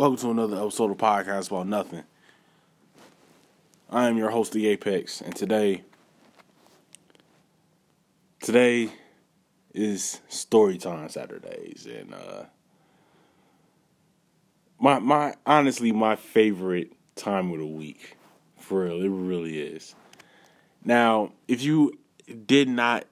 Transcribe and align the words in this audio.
Welcome 0.00 0.16
to 0.16 0.30
another 0.30 0.56
episode 0.56 0.90
of 0.90 0.96
Podcast 0.96 1.48
About 1.48 1.66
Nothing. 1.66 2.04
I 3.90 4.08
am 4.08 4.16
your 4.16 4.30
host, 4.30 4.52
The 4.52 4.66
Apex, 4.68 5.20
and 5.20 5.36
today, 5.36 5.82
today 8.40 8.92
is 9.74 10.22
story 10.30 10.78
time 10.78 11.10
Saturdays, 11.10 11.86
and 11.86 12.14
uh, 12.14 12.44
my 14.78 15.00
my 15.00 15.34
honestly 15.44 15.92
my 15.92 16.16
favorite 16.16 16.94
time 17.14 17.52
of 17.52 17.58
the 17.58 17.66
week, 17.66 18.16
for 18.56 18.84
real, 18.84 19.02
it 19.02 19.10
really 19.10 19.60
is. 19.60 19.94
Now, 20.82 21.32
if 21.46 21.60
you 21.62 21.92
did 22.46 22.70
not 22.70 23.04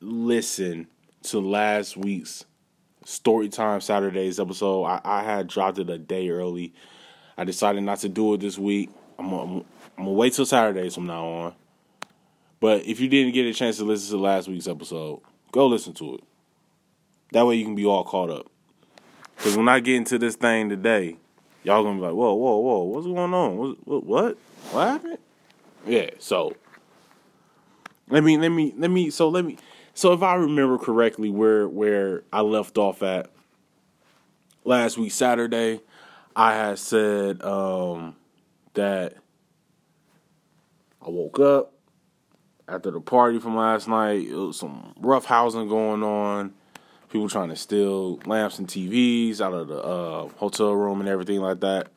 listen 0.00 0.86
to 1.24 1.38
last 1.38 1.98
week's 1.98 2.46
Storytime 3.04 3.82
Saturdays 3.82 4.38
episode. 4.38 4.84
I, 4.84 5.00
I 5.04 5.22
had 5.22 5.48
dropped 5.48 5.78
it 5.78 5.90
a 5.90 5.98
day 5.98 6.30
early. 6.30 6.74
I 7.36 7.44
decided 7.44 7.82
not 7.82 7.98
to 8.00 8.08
do 8.08 8.34
it 8.34 8.40
this 8.40 8.58
week. 8.58 8.90
I'm 9.18 9.30
gonna, 9.30 9.58
I'm 9.98 10.04
gonna 10.04 10.10
wait 10.10 10.34
till 10.34 10.46
Saturdays 10.46 10.94
from 10.94 11.06
now 11.06 11.24
on. 11.26 11.54
But 12.60 12.84
if 12.84 13.00
you 13.00 13.08
didn't 13.08 13.32
get 13.32 13.46
a 13.46 13.54
chance 13.54 13.78
to 13.78 13.84
listen 13.84 14.16
to 14.16 14.22
last 14.22 14.48
week's 14.48 14.68
episode, 14.68 15.20
go 15.50 15.66
listen 15.66 15.94
to 15.94 16.16
it. 16.16 16.24
That 17.32 17.46
way 17.46 17.56
you 17.56 17.64
can 17.64 17.74
be 17.74 17.86
all 17.86 18.04
caught 18.04 18.30
up. 18.30 18.50
Because 19.36 19.56
when 19.56 19.68
I 19.68 19.80
get 19.80 19.96
into 19.96 20.18
this 20.18 20.36
thing 20.36 20.68
today, 20.68 21.16
y'all 21.62 21.82
gonna 21.82 21.96
be 21.96 22.02
like, 22.02 22.14
whoa, 22.14 22.34
whoa, 22.34 22.58
whoa, 22.58 22.82
what's 22.84 23.06
going 23.06 23.32
on? 23.32 23.56
What, 23.56 23.86
what, 23.86 24.04
what, 24.04 24.38
what 24.72 24.88
happened? 24.88 25.18
Yeah. 25.86 26.10
So 26.18 26.54
let 28.10 28.22
me, 28.22 28.36
let 28.36 28.50
me, 28.50 28.74
let 28.76 28.90
me. 28.90 29.08
So 29.08 29.28
let 29.30 29.44
me. 29.44 29.56
So 30.00 30.14
if 30.14 30.22
I 30.22 30.36
remember 30.36 30.78
correctly, 30.78 31.28
where 31.28 31.68
where 31.68 32.22
I 32.32 32.40
left 32.40 32.78
off 32.78 33.02
at 33.02 33.30
last 34.64 34.96
week 34.96 35.12
Saturday, 35.12 35.82
I 36.34 36.54
had 36.54 36.78
said 36.78 37.42
um, 37.42 38.16
that 38.72 39.16
I 41.04 41.10
woke 41.10 41.38
up 41.38 41.74
after 42.66 42.90
the 42.90 43.02
party 43.02 43.40
from 43.40 43.54
last 43.56 43.88
night. 43.88 44.26
It 44.26 44.34
was 44.34 44.58
some 44.58 44.94
rough 44.98 45.26
housing 45.26 45.68
going 45.68 46.02
on. 46.02 46.54
People 47.10 47.28
trying 47.28 47.50
to 47.50 47.56
steal 47.56 48.20
lamps 48.24 48.58
and 48.58 48.66
TVs 48.66 49.42
out 49.42 49.52
of 49.52 49.68
the 49.68 49.82
uh, 49.82 50.28
hotel 50.38 50.72
room 50.72 51.00
and 51.00 51.10
everything 51.10 51.40
like 51.40 51.60
that. 51.60 51.88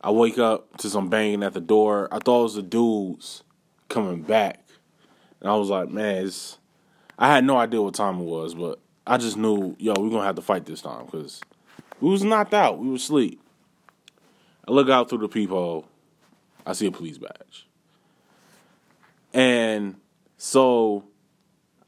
I 0.00 0.10
wake 0.10 0.40
up 0.40 0.78
to 0.78 0.90
some 0.90 1.10
banging 1.10 1.44
at 1.44 1.52
the 1.52 1.60
door. 1.60 2.08
I 2.10 2.18
thought 2.18 2.40
it 2.40 2.42
was 2.42 2.54
the 2.56 2.62
dudes 2.62 3.44
coming 3.88 4.22
back 4.22 4.63
and 5.44 5.52
I 5.52 5.56
was 5.56 5.68
like, 5.68 5.90
man, 5.90 6.30
I 7.18 7.28
had 7.34 7.44
no 7.44 7.58
idea 7.58 7.82
what 7.82 7.92
time 7.92 8.18
it 8.18 8.24
was, 8.24 8.54
but 8.54 8.80
I 9.06 9.18
just 9.18 9.36
knew, 9.36 9.76
yo, 9.78 9.92
we're 9.92 10.08
gonna 10.08 10.24
have 10.24 10.36
to 10.36 10.42
fight 10.42 10.64
this 10.64 10.80
time 10.80 11.04
because 11.04 11.42
we 12.00 12.08
was 12.08 12.24
knocked 12.24 12.54
out. 12.54 12.78
We 12.78 12.88
was 12.88 13.02
asleep. 13.02 13.42
I 14.66 14.72
look 14.72 14.88
out 14.88 15.10
through 15.10 15.18
the 15.18 15.28
peephole. 15.28 15.86
I 16.64 16.72
see 16.72 16.86
a 16.86 16.90
police 16.90 17.18
badge, 17.18 17.68
and 19.34 19.96
so 20.38 21.04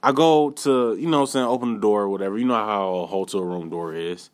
I 0.03 0.13
go 0.13 0.51
to, 0.51 0.95
you 1.01 1.09
know, 1.09 1.20
I'm 1.20 1.27
saying 1.27 1.47
open 1.47 1.77
the 1.77 1.81
door 1.81 2.03
or 2.03 2.09
whatever. 2.11 2.37
You 2.37 2.45
know 2.45 2.55
how 2.55 2.95
a 2.97 3.07
hotel 3.07 3.41
room 3.41 3.70
door 3.70 3.95
is. 3.95 4.29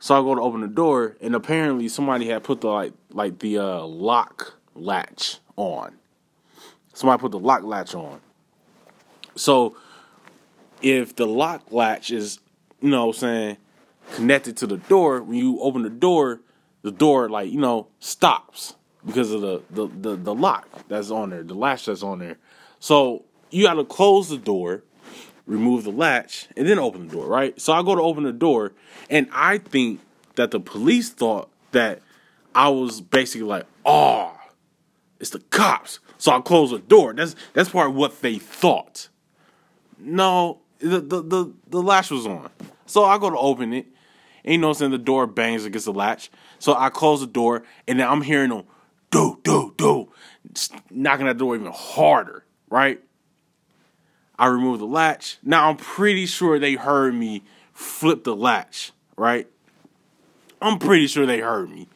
So 0.00 0.14
I 0.14 0.20
go 0.20 0.34
to 0.34 0.42
open 0.42 0.60
the 0.60 0.68
door, 0.68 1.16
and 1.22 1.34
apparently 1.34 1.88
somebody 1.88 2.28
had 2.28 2.44
put 2.44 2.60
the 2.60 2.68
like 2.68 2.92
like 3.08 3.38
the 3.38 3.56
uh, 3.56 3.86
lock 3.86 4.58
latch 4.74 5.38
on. 5.56 5.96
Somebody 6.98 7.20
put 7.20 7.30
the 7.30 7.38
lock 7.38 7.62
latch 7.62 7.94
on. 7.94 8.20
So 9.36 9.76
if 10.82 11.14
the 11.14 11.28
lock 11.28 11.70
latch 11.70 12.10
is, 12.10 12.40
you 12.80 12.88
know, 12.88 13.06
what 13.06 13.14
I'm 13.14 13.20
saying 13.20 13.56
connected 14.14 14.56
to 14.56 14.66
the 14.66 14.78
door, 14.78 15.22
when 15.22 15.36
you 15.36 15.60
open 15.60 15.82
the 15.82 15.90
door, 15.90 16.40
the 16.82 16.90
door 16.90 17.28
like 17.28 17.52
you 17.52 17.60
know 17.60 17.86
stops 18.00 18.74
because 19.06 19.30
of 19.30 19.42
the 19.42 19.62
the 19.70 19.86
the, 19.86 20.16
the 20.16 20.34
lock 20.34 20.66
that's 20.88 21.12
on 21.12 21.30
there, 21.30 21.44
the 21.44 21.54
latch 21.54 21.86
that's 21.86 22.02
on 22.02 22.18
there. 22.18 22.36
So 22.80 23.24
you 23.50 23.62
got 23.62 23.74
to 23.74 23.84
close 23.84 24.28
the 24.28 24.36
door, 24.36 24.82
remove 25.46 25.84
the 25.84 25.92
latch, 25.92 26.48
and 26.56 26.66
then 26.66 26.80
open 26.80 27.06
the 27.06 27.14
door, 27.14 27.28
right? 27.28 27.60
So 27.60 27.74
I 27.74 27.82
go 27.84 27.94
to 27.94 28.02
open 28.02 28.24
the 28.24 28.32
door, 28.32 28.72
and 29.08 29.28
I 29.32 29.58
think 29.58 30.00
that 30.34 30.50
the 30.50 30.58
police 30.58 31.10
thought 31.10 31.48
that 31.70 32.00
I 32.56 32.70
was 32.70 33.00
basically 33.00 33.46
like, 33.46 33.66
oh, 33.86 34.37
it's 35.20 35.30
the 35.30 35.40
cops. 35.40 36.00
So 36.18 36.32
I 36.32 36.40
close 36.40 36.70
the 36.70 36.78
door. 36.78 37.12
That's 37.12 37.36
that's 37.52 37.70
part 37.70 37.90
of 37.90 37.94
what 37.94 38.20
they 38.22 38.38
thought. 38.38 39.08
No, 39.98 40.60
the 40.78 41.00
the 41.00 41.22
the, 41.22 41.52
the 41.68 41.82
latch 41.82 42.10
was 42.10 42.26
on. 42.26 42.50
So 42.86 43.04
I 43.04 43.18
go 43.18 43.30
to 43.30 43.38
open 43.38 43.72
it. 43.72 43.86
And 44.44 44.62
you 44.62 44.88
the 44.88 44.96
door 44.98 45.26
bangs 45.26 45.66
against 45.66 45.84
the 45.84 45.92
latch. 45.92 46.30
So 46.58 46.74
I 46.74 46.88
close 46.88 47.20
the 47.20 47.26
door 47.26 47.64
and 47.86 48.00
then 48.00 48.08
I'm 48.08 48.22
hearing 48.22 48.48
them 48.48 48.64
do, 49.10 49.38
do, 49.42 49.74
do, 49.76 50.12
knocking 50.90 51.26
that 51.26 51.38
door 51.38 51.54
even 51.54 51.72
harder, 51.72 52.44
right? 52.68 53.00
I 54.38 54.46
remove 54.46 54.78
the 54.78 54.86
latch. 54.86 55.38
Now 55.42 55.68
I'm 55.68 55.76
pretty 55.76 56.26
sure 56.26 56.58
they 56.58 56.74
heard 56.74 57.14
me 57.14 57.42
flip 57.72 58.24
the 58.24 58.36
latch, 58.36 58.92
right? 59.16 59.48
I'm 60.60 60.78
pretty 60.78 61.06
sure 61.06 61.26
they 61.26 61.40
heard 61.40 61.70
me. 61.70 61.88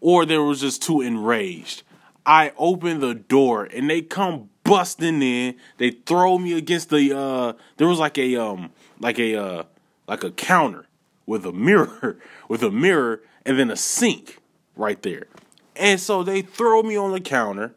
Or 0.00 0.24
they 0.24 0.38
was 0.38 0.60
just 0.60 0.82
too 0.82 1.00
enraged. 1.00 1.82
I 2.30 2.52
open 2.56 3.00
the 3.00 3.12
door 3.12 3.64
and 3.64 3.90
they 3.90 4.02
come 4.02 4.50
busting 4.62 5.20
in. 5.20 5.56
They 5.78 5.90
throw 5.90 6.38
me 6.38 6.52
against 6.52 6.90
the 6.90 7.12
uh 7.12 7.54
there 7.76 7.88
was 7.88 7.98
like 7.98 8.18
a 8.18 8.36
um 8.36 8.70
like 9.00 9.18
a 9.18 9.34
uh 9.34 9.64
like 10.06 10.22
a 10.22 10.30
counter 10.30 10.86
with 11.26 11.44
a 11.44 11.50
mirror 11.50 12.18
with 12.48 12.62
a 12.62 12.70
mirror 12.70 13.20
and 13.44 13.58
then 13.58 13.68
a 13.68 13.76
sink 13.76 14.38
right 14.76 15.02
there. 15.02 15.26
And 15.74 15.98
so 15.98 16.22
they 16.22 16.42
throw 16.42 16.84
me 16.84 16.96
on 16.96 17.10
the 17.10 17.20
counter 17.20 17.74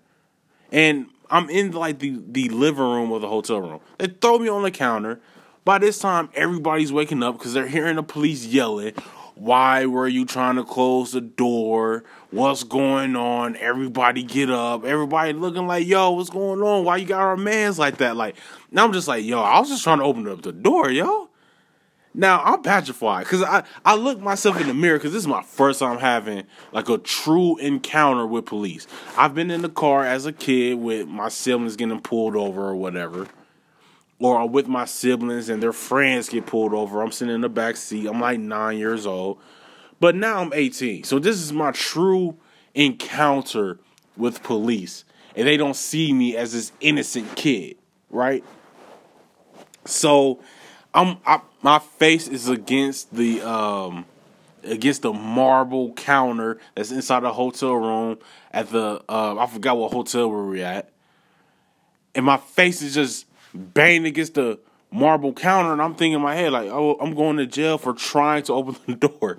and 0.72 1.08
I'm 1.32 1.50
in 1.50 1.72
like 1.72 1.98
the 1.98 2.22
the 2.24 2.50
living 2.50 2.84
room 2.84 3.12
of 3.12 3.22
the 3.22 3.30
hotel 3.30 3.60
room. 3.60 3.80
They 3.98 4.06
throw 4.06 4.38
me 4.38 4.50
on 4.50 4.62
the 4.62 4.70
counter. 4.70 5.20
By 5.66 5.80
this 5.80 5.98
time 5.98 6.30
everybody's 6.36 6.94
waking 6.94 7.24
up 7.24 7.40
cuz 7.40 7.54
they're 7.54 7.66
hearing 7.66 7.96
the 7.96 8.04
police 8.04 8.46
yelling, 8.46 8.94
why 9.44 9.86
were 9.86 10.08
you 10.08 10.26
trying 10.26 10.56
to 10.56 10.64
close 10.64 11.12
the 11.12 11.20
door? 11.20 12.06
What's 12.32 12.64
going 12.64 13.18
on? 13.18 13.58
Everybody 13.58 14.24
get 14.24 14.50
up. 14.50 14.86
Everybody 14.86 15.34
looking 15.34 15.68
like, 15.68 15.86
yo, 15.86 16.12
what's 16.12 16.30
going 16.30 16.62
on? 16.62 16.86
Why 16.86 16.96
you 16.96 17.06
got 17.06 17.20
our 17.20 17.36
mans 17.36 17.78
like 17.78 17.98
that? 17.98 18.16
Like, 18.16 18.38
now 18.72 18.86
I'm 18.86 18.94
just 18.94 19.10
like, 19.10 19.26
yo, 19.26 19.42
I 19.42 19.60
was 19.60 19.68
just 19.68 19.84
trying 19.84 19.98
to 19.98 20.06
open 20.06 20.30
up 20.30 20.44
the 20.44 20.54
door, 20.54 20.90
yo. 20.90 21.30
Now 22.14 22.42
I'm 22.42 22.62
petrified 22.62 23.26
because 23.26 23.42
I, 23.42 23.64
I 23.84 23.96
look 23.96 24.22
myself 24.22 24.62
in 24.62 24.68
the 24.68 24.74
mirror 24.74 24.98
because 24.98 25.12
this 25.12 25.24
is 25.24 25.28
my 25.28 25.44
first 25.44 25.80
time 25.80 25.98
having 25.98 26.46
like 26.72 26.88
a 26.88 26.98
true 27.00 27.58
encounter 27.58 28.26
with 28.26 28.46
police. 28.46 28.88
I've 29.18 29.36
been 29.36 29.52
in 29.52 29.62
the 29.62 29.70
car 29.70 30.06
as 30.06 30.26
a 30.26 30.32
kid 30.32 30.76
with 30.76 31.08
my 31.10 31.28
siblings 31.28 31.76
getting 31.76 32.00
pulled 32.00 32.38
over 32.38 32.62
or 32.70 32.76
whatever 32.76 33.28
or 34.20 34.48
with 34.48 34.68
my 34.68 34.86
siblings 34.86 35.50
and 35.50 35.62
their 35.62 35.74
friends 35.74 36.30
get 36.30 36.46
pulled 36.46 36.74
over. 36.74 37.02
I'm 37.02 37.12
sitting 37.12 37.36
in 37.36 37.42
the 37.42 37.50
back 37.50 37.76
seat. 37.76 38.08
I'm 38.08 38.22
like 38.22 38.40
nine 38.40 38.78
years 38.78 39.06
old. 39.06 39.40
But 40.00 40.16
now 40.16 40.42
I'm 40.42 40.54
18. 40.54 41.04
So 41.04 41.20
this 41.20 41.38
is 41.38 41.54
my 41.54 41.72
true 41.72 42.38
encounter 42.74 43.80
with 44.18 44.44
police. 44.44 45.06
And 45.36 45.48
they 45.48 45.58
don't 45.58 45.76
see 45.76 46.14
me 46.14 46.38
as 46.38 46.54
this 46.54 46.72
innocent 46.80 47.36
kid, 47.36 47.78
right? 48.10 48.44
So 49.86 50.40
I'm 50.94 51.18
I, 51.26 51.42
my 51.62 51.80
face 51.80 52.28
is 52.28 52.48
against 52.48 53.14
the 53.16 53.42
um 53.42 54.06
against 54.64 55.02
the 55.02 55.12
marble 55.12 55.94
counter 55.94 56.60
that's 56.76 56.92
inside 56.92 57.22
the 57.22 57.34
hotel 57.34 57.74
room 57.74 58.18
at 58.52 58.70
the 58.70 59.04
uh, 59.10 59.36
I 59.38 59.48
forgot 59.48 59.78
what 59.78 59.92
hotel 59.92 60.30
we 60.30 60.36
were 60.36 60.66
at. 60.66 60.90
And 62.16 62.26
my 62.26 62.38
face 62.38 62.82
is 62.82 62.94
just 62.94 63.26
banging 63.54 64.06
against 64.06 64.36
the 64.36 64.60
marble 64.92 65.34
counter, 65.34 65.74
and 65.74 65.82
I'm 65.82 65.96
thinking 65.96 66.14
in 66.14 66.22
my 66.22 66.36
head 66.36 66.52
like, 66.52 66.70
oh, 66.70 66.98
I'm 67.00 67.16
going 67.16 67.38
to 67.38 67.46
jail 67.46 67.78
for 67.78 67.94
trying 67.94 68.44
to 68.44 68.54
open 68.54 68.76
the 68.86 69.08
door, 69.08 69.38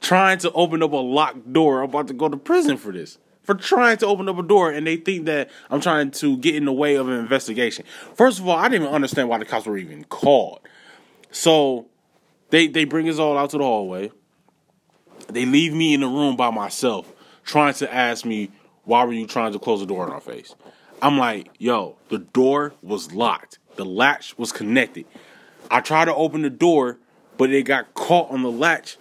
trying 0.00 0.38
to 0.38 0.52
open 0.52 0.82
up 0.82 0.92
a 0.92 0.96
locked 0.96 1.52
door. 1.52 1.82
I'm 1.82 1.90
about 1.90 2.08
to 2.08 2.14
go 2.14 2.28
to 2.28 2.36
prison 2.36 2.76
for 2.76 2.92
this. 2.92 3.18
For 3.42 3.54
trying 3.54 3.96
to 3.98 4.06
open 4.06 4.28
up 4.28 4.38
a 4.38 4.42
door, 4.42 4.70
and 4.70 4.86
they 4.86 4.96
think 4.96 5.24
that 5.26 5.50
I'm 5.70 5.80
trying 5.80 6.10
to 6.12 6.36
get 6.36 6.54
in 6.54 6.66
the 6.66 6.72
way 6.72 6.96
of 6.96 7.08
an 7.08 7.18
investigation. 7.18 7.84
First 8.14 8.38
of 8.38 8.46
all, 8.46 8.56
I 8.56 8.68
didn't 8.68 8.82
even 8.82 8.94
understand 8.94 9.28
why 9.28 9.38
the 9.38 9.44
cops 9.44 9.66
were 9.66 9.78
even 9.78 10.04
called. 10.04 10.60
So 11.32 11.86
they 12.50 12.68
they 12.68 12.84
bring 12.84 13.08
us 13.08 13.18
all 13.18 13.38
out 13.38 13.50
to 13.50 13.58
the 13.58 13.64
hallway. 13.64 14.12
They 15.28 15.46
leave 15.46 15.72
me 15.72 15.94
in 15.94 16.00
the 16.00 16.06
room 16.06 16.36
by 16.36 16.50
myself, 16.50 17.12
trying 17.44 17.74
to 17.74 17.92
ask 17.92 18.24
me 18.24 18.50
why 18.84 19.04
were 19.04 19.12
you 19.12 19.26
trying 19.26 19.52
to 19.52 19.58
close 19.58 19.80
the 19.80 19.86
door 19.86 20.06
in 20.06 20.12
our 20.12 20.20
face. 20.20 20.54
I'm 21.02 21.18
like, 21.18 21.50
yo, 21.58 21.96
the 22.08 22.18
door 22.18 22.74
was 22.82 23.12
locked. 23.12 23.58
The 23.76 23.84
latch 23.84 24.36
was 24.38 24.52
connected. 24.52 25.06
I 25.70 25.80
tried 25.80 26.06
to 26.06 26.14
open 26.14 26.42
the 26.42 26.50
door, 26.50 26.98
but 27.36 27.50
it 27.50 27.62
got 27.62 27.94
caught 27.94 28.30
on 28.30 28.42
the 28.42 28.50
latch. 28.50 28.98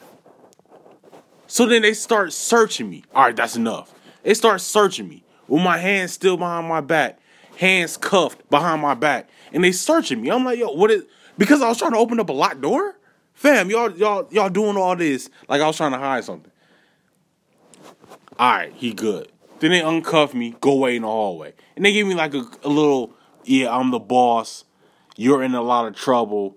So 1.48 1.66
then 1.66 1.82
they 1.82 1.94
start 1.94 2.32
searching 2.32 2.90
me. 2.90 3.04
All 3.14 3.24
right, 3.24 3.36
that's 3.36 3.56
enough. 3.56 3.94
They 4.24 4.34
start 4.34 4.62
searching 4.62 5.10
me 5.10 5.24
with 5.48 5.64
my 5.64 5.78
hands 5.78 6.14
still 6.14 6.38
behind 6.38 6.68
my 6.68 6.82
back, 6.82 7.20
hands 7.58 7.98
cuffed 7.98 8.48
behind 8.50 8.82
my 8.82 8.94
back, 8.94 9.30
and 9.52 9.64
they 9.64 9.72
searching 9.72 10.22
me. 10.22 10.30
I'm 10.30 10.46
like, 10.46 10.60
yo, 10.60 10.72
what 10.72 10.92
is? 10.92 11.06
Because 11.38 11.62
I 11.62 11.68
was 11.68 11.80
trying 11.80 11.92
to 11.92 11.98
open 11.98 12.20
up 12.20 12.30
a 12.30 12.34
locked 12.34 12.62
door. 12.62 12.96
fam, 13.34 13.70
y'all 13.70 13.92
y'all 13.92 14.28
y'all 14.32 14.50
doing 14.50 14.78
all 14.78 14.96
this 14.96 15.30
like 15.48 15.62
I 15.62 15.68
was 15.68 15.78
trying 15.78 15.94
to 15.94 15.98
hide 15.98 16.24
something. 16.24 16.52
All 18.38 18.52
right, 18.52 18.74
he 18.74 18.94
good. 18.94 19.32
Then 19.60 19.72
they 19.72 19.82
uncuff 19.82 20.34
me, 20.34 20.56
go 20.62 20.72
away 20.72 20.96
in 20.96 21.02
the 21.02 21.08
hallway, 21.08 21.54
and 21.76 21.84
they 21.84 21.92
give 21.92 22.08
me 22.08 22.16
like 22.16 22.34
a, 22.34 22.46
a 22.64 22.70
little, 22.70 23.14
yeah, 23.44 23.76
I'm 23.76 23.92
the 23.92 24.00
boss. 24.00 24.64
You're 25.18 25.44
in 25.44 25.54
a 25.54 25.62
lot 25.62 25.86
of 25.86 25.96
trouble. 25.96 26.56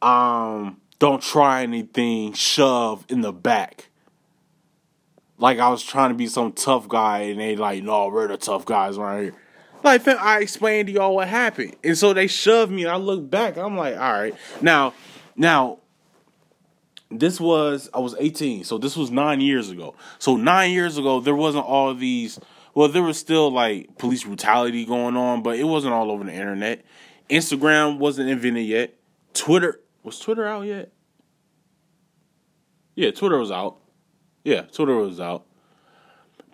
Um, 0.00 0.80
don't 0.98 1.22
try 1.22 1.62
anything. 1.62 2.32
Shove 2.32 3.04
in 3.08 3.20
the 3.20 3.32
back. 3.32 3.90
Like 5.38 5.58
I 5.58 5.68
was 5.68 5.82
trying 5.82 6.10
to 6.10 6.16
be 6.16 6.26
some 6.26 6.52
tough 6.52 6.88
guy, 6.88 7.20
and 7.20 7.40
they 7.40 7.56
like, 7.56 7.82
no, 7.82 8.08
we're 8.08 8.28
the 8.28 8.36
tough 8.36 8.64
guys 8.64 8.98
around 8.98 9.22
here. 9.22 9.34
Like 9.84 10.06
I 10.06 10.40
explained 10.40 10.86
to 10.88 10.92
y'all 10.92 11.14
what 11.14 11.28
happened, 11.28 11.76
and 11.84 11.96
so 11.96 12.12
they 12.12 12.26
shoved 12.26 12.72
me. 12.72 12.82
And 12.82 12.90
I 12.90 12.96
look 12.96 13.28
back, 13.28 13.56
I'm 13.56 13.76
like, 13.76 13.96
all 13.96 14.12
right, 14.12 14.34
now, 14.60 14.94
now 15.36 15.78
this 17.18 17.40
was 17.40 17.88
I 17.92 18.00
was 18.00 18.14
18, 18.18 18.64
so 18.64 18.78
this 18.78 18.96
was 18.96 19.10
nine 19.10 19.40
years 19.40 19.70
ago. 19.70 19.94
So 20.18 20.36
nine 20.36 20.72
years 20.72 20.98
ago, 20.98 21.20
there 21.20 21.34
wasn't 21.34 21.66
all 21.66 21.94
these. 21.94 22.38
Well, 22.74 22.88
there 22.88 23.02
was 23.02 23.18
still 23.18 23.50
like 23.50 23.98
police 23.98 24.24
brutality 24.24 24.84
going 24.84 25.16
on, 25.16 25.42
but 25.42 25.58
it 25.58 25.64
wasn't 25.64 25.94
all 25.94 26.10
over 26.10 26.24
the 26.24 26.32
internet. 26.32 26.84
Instagram 27.28 27.98
wasn't 27.98 28.30
invented 28.30 28.66
yet. 28.66 28.94
Twitter 29.34 29.80
was 30.02 30.18
Twitter 30.18 30.46
out 30.46 30.62
yet? 30.62 30.92
Yeah, 32.94 33.10
Twitter 33.10 33.38
was 33.38 33.50
out. 33.50 33.78
Yeah, 34.44 34.62
Twitter 34.62 34.96
was 34.96 35.20
out. 35.20 35.46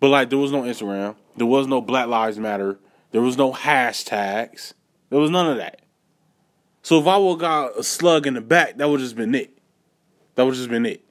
But 0.00 0.08
like, 0.08 0.30
there 0.30 0.38
was 0.38 0.52
no 0.52 0.62
Instagram. 0.62 1.16
There 1.36 1.46
was 1.46 1.66
no 1.66 1.80
Black 1.80 2.06
Lives 2.06 2.38
Matter. 2.38 2.78
There 3.10 3.22
was 3.22 3.36
no 3.36 3.52
hashtags. 3.52 4.74
There 5.10 5.18
was 5.18 5.30
none 5.30 5.50
of 5.50 5.56
that. 5.56 5.80
So 6.82 7.00
if 7.00 7.06
I 7.06 7.16
would 7.16 7.40
got 7.40 7.78
a 7.78 7.82
slug 7.82 8.26
in 8.26 8.34
the 8.34 8.40
back, 8.40 8.76
that 8.76 8.88
would 8.88 9.00
just 9.00 9.16
been 9.16 9.34
it. 9.34 9.57
That 10.38 10.46
would 10.46 10.54
just 10.54 10.70
been 10.70 10.86
it. 10.86 11.04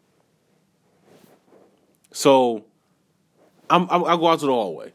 So 2.14 2.64
I'm, 3.70 3.86
I'm 3.90 4.06
I 4.06 4.16
go 4.16 4.28
out 4.28 4.40
to 4.40 4.46
the 4.46 4.54
hallway. 4.54 4.94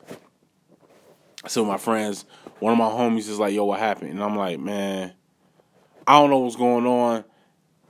So 1.48 1.66
my 1.66 1.76
friends, 1.76 2.24
one 2.58 2.72
of 2.72 2.78
my 2.78 2.88
homies 2.88 3.28
is 3.28 3.38
like, 3.38 3.52
"Yo, 3.52 3.66
what 3.66 3.78
happened?" 3.78 4.12
And 4.12 4.22
I'm 4.22 4.34
like, 4.34 4.58
"Man, 4.58 5.12
I 6.06 6.18
don't 6.18 6.30
know 6.30 6.38
what's 6.38 6.56
going 6.56 6.86
on. 6.86 7.24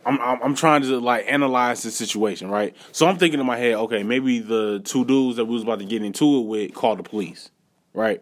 I'm, 0.05 0.21
I'm, 0.21 0.43
I'm 0.43 0.55
trying 0.57 0.83
to 0.83 0.99
like 0.99 1.27
analyze 1.29 1.85
the 1.85 1.93
situation, 1.93 2.51
right? 2.51 2.75
So 2.91 3.07
I'm 3.07 3.19
thinking 3.19 3.39
in 3.39 3.47
my 3.47 3.57
head, 3.57 3.75
okay, 3.75 4.03
maybe 4.03 4.41
the 4.41 4.81
two 4.81 5.05
dudes 5.05 5.37
that 5.37 5.45
we 5.45 5.55
was 5.55 5.63
about 5.63 5.79
to 5.79 5.85
get 5.85 6.03
into 6.03 6.41
it 6.41 6.47
with 6.47 6.75
called 6.75 6.99
the 6.99 7.05
police, 7.05 7.53
right? 7.95 8.21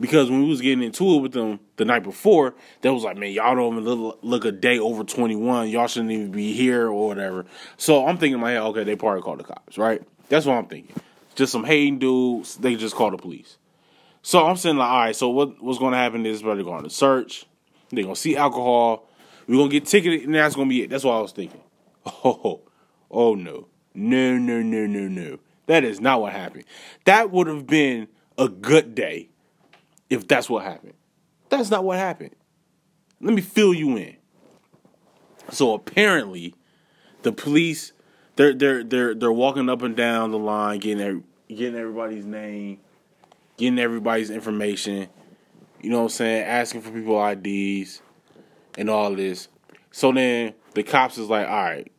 Because 0.00 0.28
when 0.28 0.42
we 0.42 0.48
was 0.48 0.60
getting 0.60 0.82
into 0.82 1.14
it 1.14 1.20
with 1.20 1.32
them 1.32 1.60
the 1.76 1.84
night 1.84 2.02
before, 2.02 2.54
they 2.80 2.90
was 2.90 3.04
like, 3.04 3.16
man, 3.16 3.30
y'all 3.30 3.54
don't 3.54 3.74
even 3.74 3.84
look, 3.84 4.18
look 4.22 4.44
a 4.44 4.50
day 4.50 4.78
over 4.78 5.04
21. 5.04 5.68
Y'all 5.68 5.86
shouldn't 5.86 6.10
even 6.10 6.32
be 6.32 6.52
here 6.52 6.86
or 6.88 7.08
whatever. 7.08 7.46
So 7.76 8.06
I'm 8.06 8.18
thinking 8.18 8.34
in 8.34 8.40
my 8.40 8.52
head, 8.52 8.62
okay, 8.62 8.82
they 8.82 8.96
probably 8.96 9.22
called 9.22 9.38
the 9.38 9.44
cops, 9.44 9.78
right? 9.78 10.02
That's 10.28 10.46
what 10.46 10.54
I'm 10.54 10.66
thinking. 10.66 10.96
Just 11.36 11.52
some 11.52 11.64
hating 11.64 12.00
dudes, 12.00 12.56
they 12.56 12.74
just 12.74 12.96
called 12.96 13.12
the 13.12 13.18
police. 13.18 13.56
So 14.22 14.44
I'm 14.44 14.56
saying 14.56 14.76
like, 14.76 14.90
all 14.90 14.98
right, 14.98 15.16
so 15.16 15.28
what, 15.28 15.62
what's 15.62 15.78
going 15.78 15.92
to 15.92 15.98
happen 15.98 16.26
is 16.26 16.42
they're 16.42 16.62
going 16.62 16.82
to 16.82 16.90
search. 16.90 17.46
They're 17.90 18.04
going 18.04 18.14
to 18.14 18.20
see 18.20 18.36
alcohol. 18.36 19.08
We're 19.46 19.56
going 19.56 19.70
to 19.70 19.80
get 19.80 19.86
ticketed, 19.86 20.24
and 20.24 20.34
that's 20.34 20.56
going 20.56 20.68
to 20.68 20.74
be 20.74 20.82
it. 20.82 20.90
That's 20.90 21.04
what 21.04 21.12
I 21.12 21.20
was 21.20 21.32
thinking. 21.32 21.60
Oh, 22.06 22.60
oh 23.10 23.34
no. 23.34 23.68
No, 23.94 24.36
no, 24.36 24.60
no, 24.60 24.86
no, 24.86 25.08
no. 25.08 25.38
That 25.66 25.84
is 25.84 26.00
not 26.00 26.20
what 26.20 26.32
happened. 26.32 26.64
That 27.04 27.30
would 27.30 27.46
have 27.46 27.66
been 27.66 28.08
a 28.36 28.48
good 28.48 28.94
day 28.94 29.28
if 30.10 30.26
that's 30.28 30.48
what 30.48 30.64
happened. 30.64 30.94
That's 31.48 31.70
not 31.70 31.84
what 31.84 31.98
happened. 31.98 32.34
Let 33.20 33.34
me 33.34 33.42
fill 33.42 33.74
you 33.74 33.96
in. 33.96 34.16
So 35.50 35.74
apparently, 35.74 36.54
the 37.22 37.32
police 37.32 37.92
they're 38.36 38.54
they're 38.54 38.82
they're 38.82 39.14
they're 39.14 39.32
walking 39.32 39.68
up 39.68 39.82
and 39.82 39.96
down 39.96 40.30
the 40.30 40.38
line, 40.38 40.80
getting 40.80 41.24
getting 41.48 41.78
everybody's 41.78 42.24
name, 42.24 42.80
getting 43.56 43.78
everybody's 43.78 44.30
information. 44.30 45.08
You 45.80 45.90
know 45.90 45.98
what 45.98 46.04
I'm 46.04 46.08
saying? 46.10 46.44
Asking 46.44 46.80
for 46.80 46.90
people 46.90 47.24
IDs 47.24 48.00
and 48.76 48.90
all 48.90 49.14
this. 49.14 49.48
So 49.92 50.10
then 50.12 50.54
the 50.74 50.82
cops 50.82 51.18
is 51.18 51.28
like, 51.28 51.46
all 51.46 51.62
right, 51.62 51.92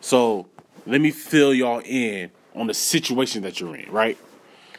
so 0.00 0.48
let 0.86 1.00
me 1.00 1.10
fill 1.10 1.54
y'all 1.54 1.80
in 1.84 2.30
on 2.54 2.66
the 2.66 2.74
situation 2.74 3.42
that 3.42 3.60
you're 3.60 3.76
in, 3.76 3.90
right? 3.90 4.18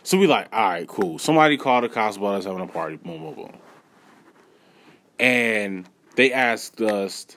So 0.03 0.17
we 0.17 0.27
like, 0.27 0.47
all 0.51 0.69
right, 0.69 0.87
cool. 0.87 1.19
Somebody 1.19 1.57
called 1.57 1.83
the 1.83 1.89
cops 1.89 2.17
about 2.17 2.35
us 2.35 2.45
having 2.45 2.61
a 2.61 2.67
party. 2.67 2.97
Boom, 2.97 3.21
boom, 3.21 3.35
boom. 3.35 3.53
And 5.19 5.89
they 6.15 6.33
asked 6.33 6.81
us. 6.81 7.27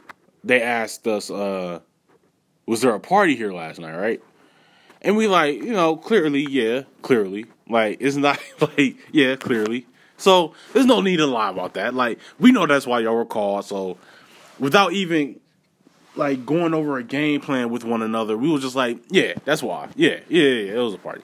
They 0.42 0.62
asked 0.62 1.06
us, 1.06 1.30
uh, 1.30 1.80
was 2.66 2.82
there 2.82 2.94
a 2.94 3.00
party 3.00 3.34
here 3.34 3.52
last 3.52 3.78
night, 3.78 3.96
right? 3.96 4.22
And 5.00 5.16
we 5.16 5.26
like, 5.26 5.56
you 5.56 5.72
know, 5.72 5.96
clearly, 5.96 6.46
yeah, 6.48 6.82
clearly. 7.02 7.46
Like, 7.68 7.98
it's 8.00 8.16
not 8.16 8.38
like, 8.60 8.96
yeah, 9.12 9.36
clearly. 9.36 9.86
So 10.16 10.54
there's 10.72 10.86
no 10.86 11.00
need 11.00 11.16
to 11.16 11.26
lie 11.26 11.50
about 11.50 11.74
that. 11.74 11.94
Like, 11.94 12.18
we 12.38 12.52
know 12.52 12.66
that's 12.66 12.86
why 12.86 13.00
y'all 13.00 13.14
were 13.14 13.24
called. 13.24 13.64
So 13.64 13.98
without 14.58 14.92
even 14.92 15.40
like 16.16 16.46
going 16.46 16.74
over 16.74 16.98
a 16.98 17.04
game 17.04 17.40
plan 17.40 17.70
with 17.70 17.84
one 17.84 18.02
another, 18.02 18.36
we 18.36 18.48
was 18.50 18.62
just 18.62 18.76
like, 18.76 18.98
yeah, 19.10 19.34
that's 19.44 19.62
why. 19.62 19.88
Yeah, 19.96 20.20
yeah, 20.28 20.42
yeah, 20.42 20.72
it 20.74 20.78
was 20.78 20.94
a 20.94 20.98
party. 20.98 21.22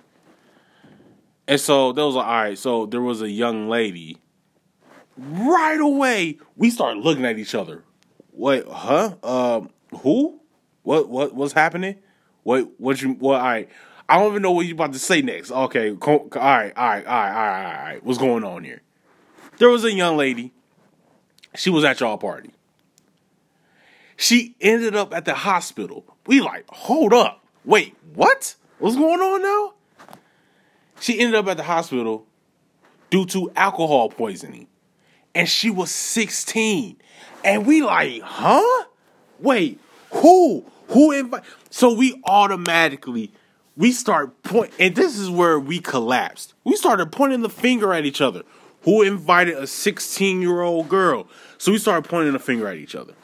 And 1.51 1.61
so 1.61 1.91
there 1.91 2.07
was 2.07 2.15
like, 2.15 2.27
all 2.29 2.33
right, 2.33 2.57
so 2.57 2.87
there 2.87 3.01
was 3.01 3.23
a 3.23 3.29
young 3.29 3.69
lady. 3.69 4.19
Right 5.19 5.81
away, 5.81 6.39
we 6.55 6.71
started 6.71 7.03
looking 7.03 7.25
at 7.25 7.41
each 7.41 7.57
other. 7.57 7.83
Wait, 8.33 8.65
huh? 8.69 9.17
Um, 9.25 9.71
who? 9.99 10.39
What? 10.85 11.09
What? 11.09 11.35
What's 11.35 11.53
happening? 11.53 11.97
Wait, 12.45 12.69
what 12.79 13.03
you? 13.03 13.15
What? 13.15 13.41
All 13.41 13.47
right. 13.47 13.69
I 14.09 14.21
don't 14.21 14.31
even 14.31 14.43
know 14.43 14.53
what 14.53 14.67
you 14.67 14.75
about 14.75 14.93
to 14.93 15.01
say 15.01 15.23
next. 15.23 15.51
Okay, 15.51 15.91
all 15.91 16.21
right, 16.31 16.33
all 16.37 16.45
right, 16.45 16.73
all 16.77 16.87
right, 16.87 17.05
all 17.05 17.15
right, 17.17 17.65
all 17.65 17.85
right. 17.85 18.05
What's 18.05 18.19
going 18.21 18.45
on 18.45 18.63
here? 18.63 18.83
There 19.59 19.71
was 19.71 19.83
a 19.83 19.93
young 19.93 20.17
lady. 20.17 20.53
She 21.57 21.69
was 21.69 21.83
at 21.83 21.99
y'all 21.99 22.17
party. 22.17 22.53
She 24.17 24.55
ended 24.61 24.95
up 24.95 25.13
at 25.13 25.25
the 25.25 25.35
hospital. 25.35 26.05
We 26.29 26.43
like, 26.43 26.67
hold 26.69 27.13
up, 27.13 27.45
wait, 27.65 27.97
what? 28.15 28.55
What's 28.79 28.95
going 28.95 29.19
on 29.19 29.43
now? 29.43 29.75
She 31.01 31.19
ended 31.19 31.35
up 31.35 31.49
at 31.49 31.57
the 31.57 31.63
hospital 31.63 32.27
due 33.11 33.27
to 33.27 33.51
alcohol 33.57 34.11
poisoning. 34.11 34.69
And 35.35 35.49
she 35.49 35.71
was 35.71 35.91
16. 35.91 36.97
And 37.45 37.67
we 37.67 37.83
like, 37.83 38.23
huh? 38.23 38.85
Wait, 39.39 39.81
who? 40.13 40.65
Who 40.89 41.13
invite? 41.13 41.43
So 41.71 41.95
we 41.95 42.21
automatically 42.25 43.33
we 43.77 43.93
start 43.93 44.43
point 44.43 44.73
and 44.79 44.95
this 44.95 45.19
is 45.19 45.31
where 45.31 45.59
we 45.59 45.81
collapsed. 45.81 46.53
We 46.65 46.77
started 46.77 47.11
pointing 47.13 47.41
the 47.41 47.49
finger 47.49 47.95
at 47.95 48.05
each 48.05 48.21
other. 48.21 48.43
Who 48.83 49.03
invited 49.03 49.57
a 49.57 49.67
16 49.67 50.43
year 50.43 50.61
old 50.61 50.89
girl? 50.89 51.27
So 51.57 51.73
we 51.73 51.79
started 51.79 52.09
pointing 52.09 52.33
the 52.33 52.39
finger 52.39 52.69
at 52.69 52.77
each 52.77 52.95
other. 52.95 53.15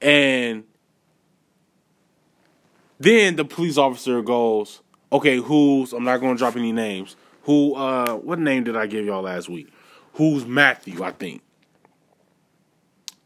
And 0.00 0.64
then 3.00 3.36
the 3.36 3.44
police 3.44 3.76
officer 3.76 4.22
goes, 4.22 4.80
okay, 5.12 5.36
who's 5.36 5.92
I'm 5.92 6.04
not 6.04 6.20
gonna 6.20 6.36
drop 6.36 6.56
any 6.56 6.72
names. 6.72 7.16
Who 7.44 7.74
uh 7.74 8.14
what 8.16 8.38
name 8.38 8.64
did 8.64 8.76
I 8.76 8.86
give 8.86 9.04
y'all 9.04 9.22
last 9.22 9.48
week? 9.48 9.72
Who's 10.14 10.44
Matthew, 10.46 11.02
I 11.02 11.12
think. 11.12 11.42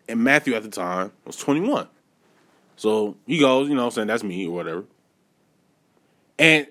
And 0.09 0.23
Matthew 0.23 0.55
at 0.55 0.63
the 0.63 0.69
time 0.69 1.13
was 1.25 1.37
21. 1.37 1.89
So 2.77 3.17
he 3.27 3.39
goes, 3.39 3.69
you 3.69 3.75
know, 3.75 3.91
saying 3.91 4.09
that's 4.09 4.23
me 4.23 4.47
or 4.47 4.55
whatever. 4.55 4.85
And 6.39 6.67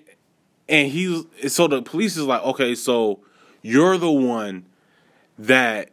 and 0.68 0.90
he's 0.90 1.24
so 1.48 1.66
the 1.66 1.82
police 1.82 2.16
is 2.16 2.24
like, 2.24 2.42
okay, 2.42 2.74
so 2.74 3.20
you're 3.62 3.98
the 3.98 4.10
one 4.10 4.66
that 5.38 5.90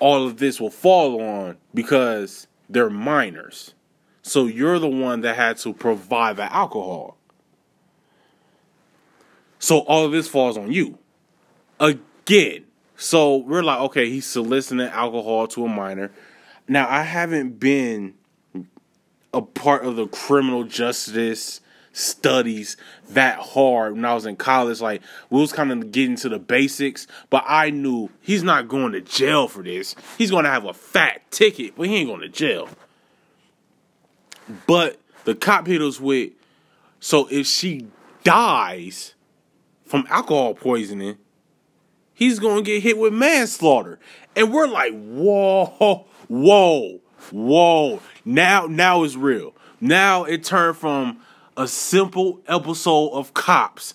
all 0.00 0.26
of 0.26 0.38
this 0.38 0.60
will 0.60 0.70
fall 0.70 1.20
on 1.20 1.56
because 1.74 2.46
they're 2.68 2.90
minors. 2.90 3.74
So 4.22 4.46
you're 4.46 4.78
the 4.78 4.88
one 4.88 5.22
that 5.22 5.36
had 5.36 5.56
to 5.58 5.72
provide 5.72 6.36
the 6.36 6.52
alcohol. 6.52 7.17
So 9.58 9.80
all 9.80 10.04
of 10.04 10.12
this 10.12 10.28
falls 10.28 10.56
on 10.56 10.72
you. 10.72 10.98
Again. 11.80 12.64
So 12.96 13.36
we're 13.36 13.62
like, 13.62 13.80
okay, 13.80 14.10
he's 14.10 14.26
soliciting 14.26 14.86
alcohol 14.86 15.46
to 15.48 15.64
a 15.64 15.68
minor. 15.68 16.10
Now 16.66 16.88
I 16.88 17.02
haven't 17.02 17.60
been 17.60 18.14
a 19.32 19.40
part 19.40 19.84
of 19.84 19.96
the 19.96 20.08
criminal 20.08 20.64
justice 20.64 21.60
studies 21.92 22.76
that 23.10 23.38
hard 23.38 23.94
when 23.94 24.04
I 24.04 24.14
was 24.14 24.26
in 24.26 24.36
college. 24.36 24.80
Like 24.80 25.02
we 25.30 25.40
was 25.40 25.52
kind 25.52 25.70
of 25.70 25.92
getting 25.92 26.16
to 26.16 26.28
the 26.28 26.38
basics, 26.38 27.06
but 27.30 27.44
I 27.46 27.70
knew 27.70 28.10
he's 28.20 28.42
not 28.42 28.68
going 28.68 28.92
to 28.92 29.00
jail 29.00 29.48
for 29.48 29.62
this. 29.62 29.94
He's 30.16 30.30
going 30.30 30.44
to 30.44 30.50
have 30.50 30.64
a 30.64 30.74
fat 30.74 31.30
ticket, 31.30 31.74
but 31.76 31.86
he 31.86 31.96
ain't 31.96 32.08
going 32.08 32.20
to 32.20 32.28
jail. 32.28 32.68
But 34.66 34.98
the 35.24 35.34
cop 35.34 35.66
hit 35.66 35.82
us 35.82 36.00
with, 36.00 36.32
so 37.00 37.28
if 37.30 37.46
she 37.46 37.86
dies, 38.24 39.14
from 39.88 40.06
alcohol 40.08 40.54
poisoning, 40.54 41.16
he's 42.14 42.38
going 42.38 42.62
to 42.62 42.70
get 42.70 42.82
hit 42.82 42.98
with 42.98 43.12
manslaughter. 43.12 43.98
And 44.36 44.52
we're 44.52 44.68
like, 44.68 44.92
whoa, 44.92 46.06
whoa, 46.28 47.00
whoa, 47.32 48.00
now 48.24 48.66
now 48.66 49.02
it's 49.02 49.16
real. 49.16 49.54
Now 49.80 50.24
it 50.24 50.44
turned 50.44 50.76
from 50.76 51.20
a 51.56 51.66
simple 51.66 52.40
episode 52.46 53.10
of 53.12 53.34
cops 53.34 53.94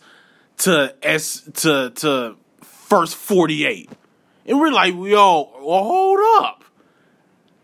to 0.58 0.96
s 1.04 1.50
to 1.54 1.92
to 1.92 2.36
first 2.62 3.16
48. 3.16 3.90
And 4.46 4.60
we're 4.60 4.72
like, 4.72 4.94
yo, 4.94 5.00
well, 5.62 5.84
hold 5.84 6.20
up. 6.44 6.64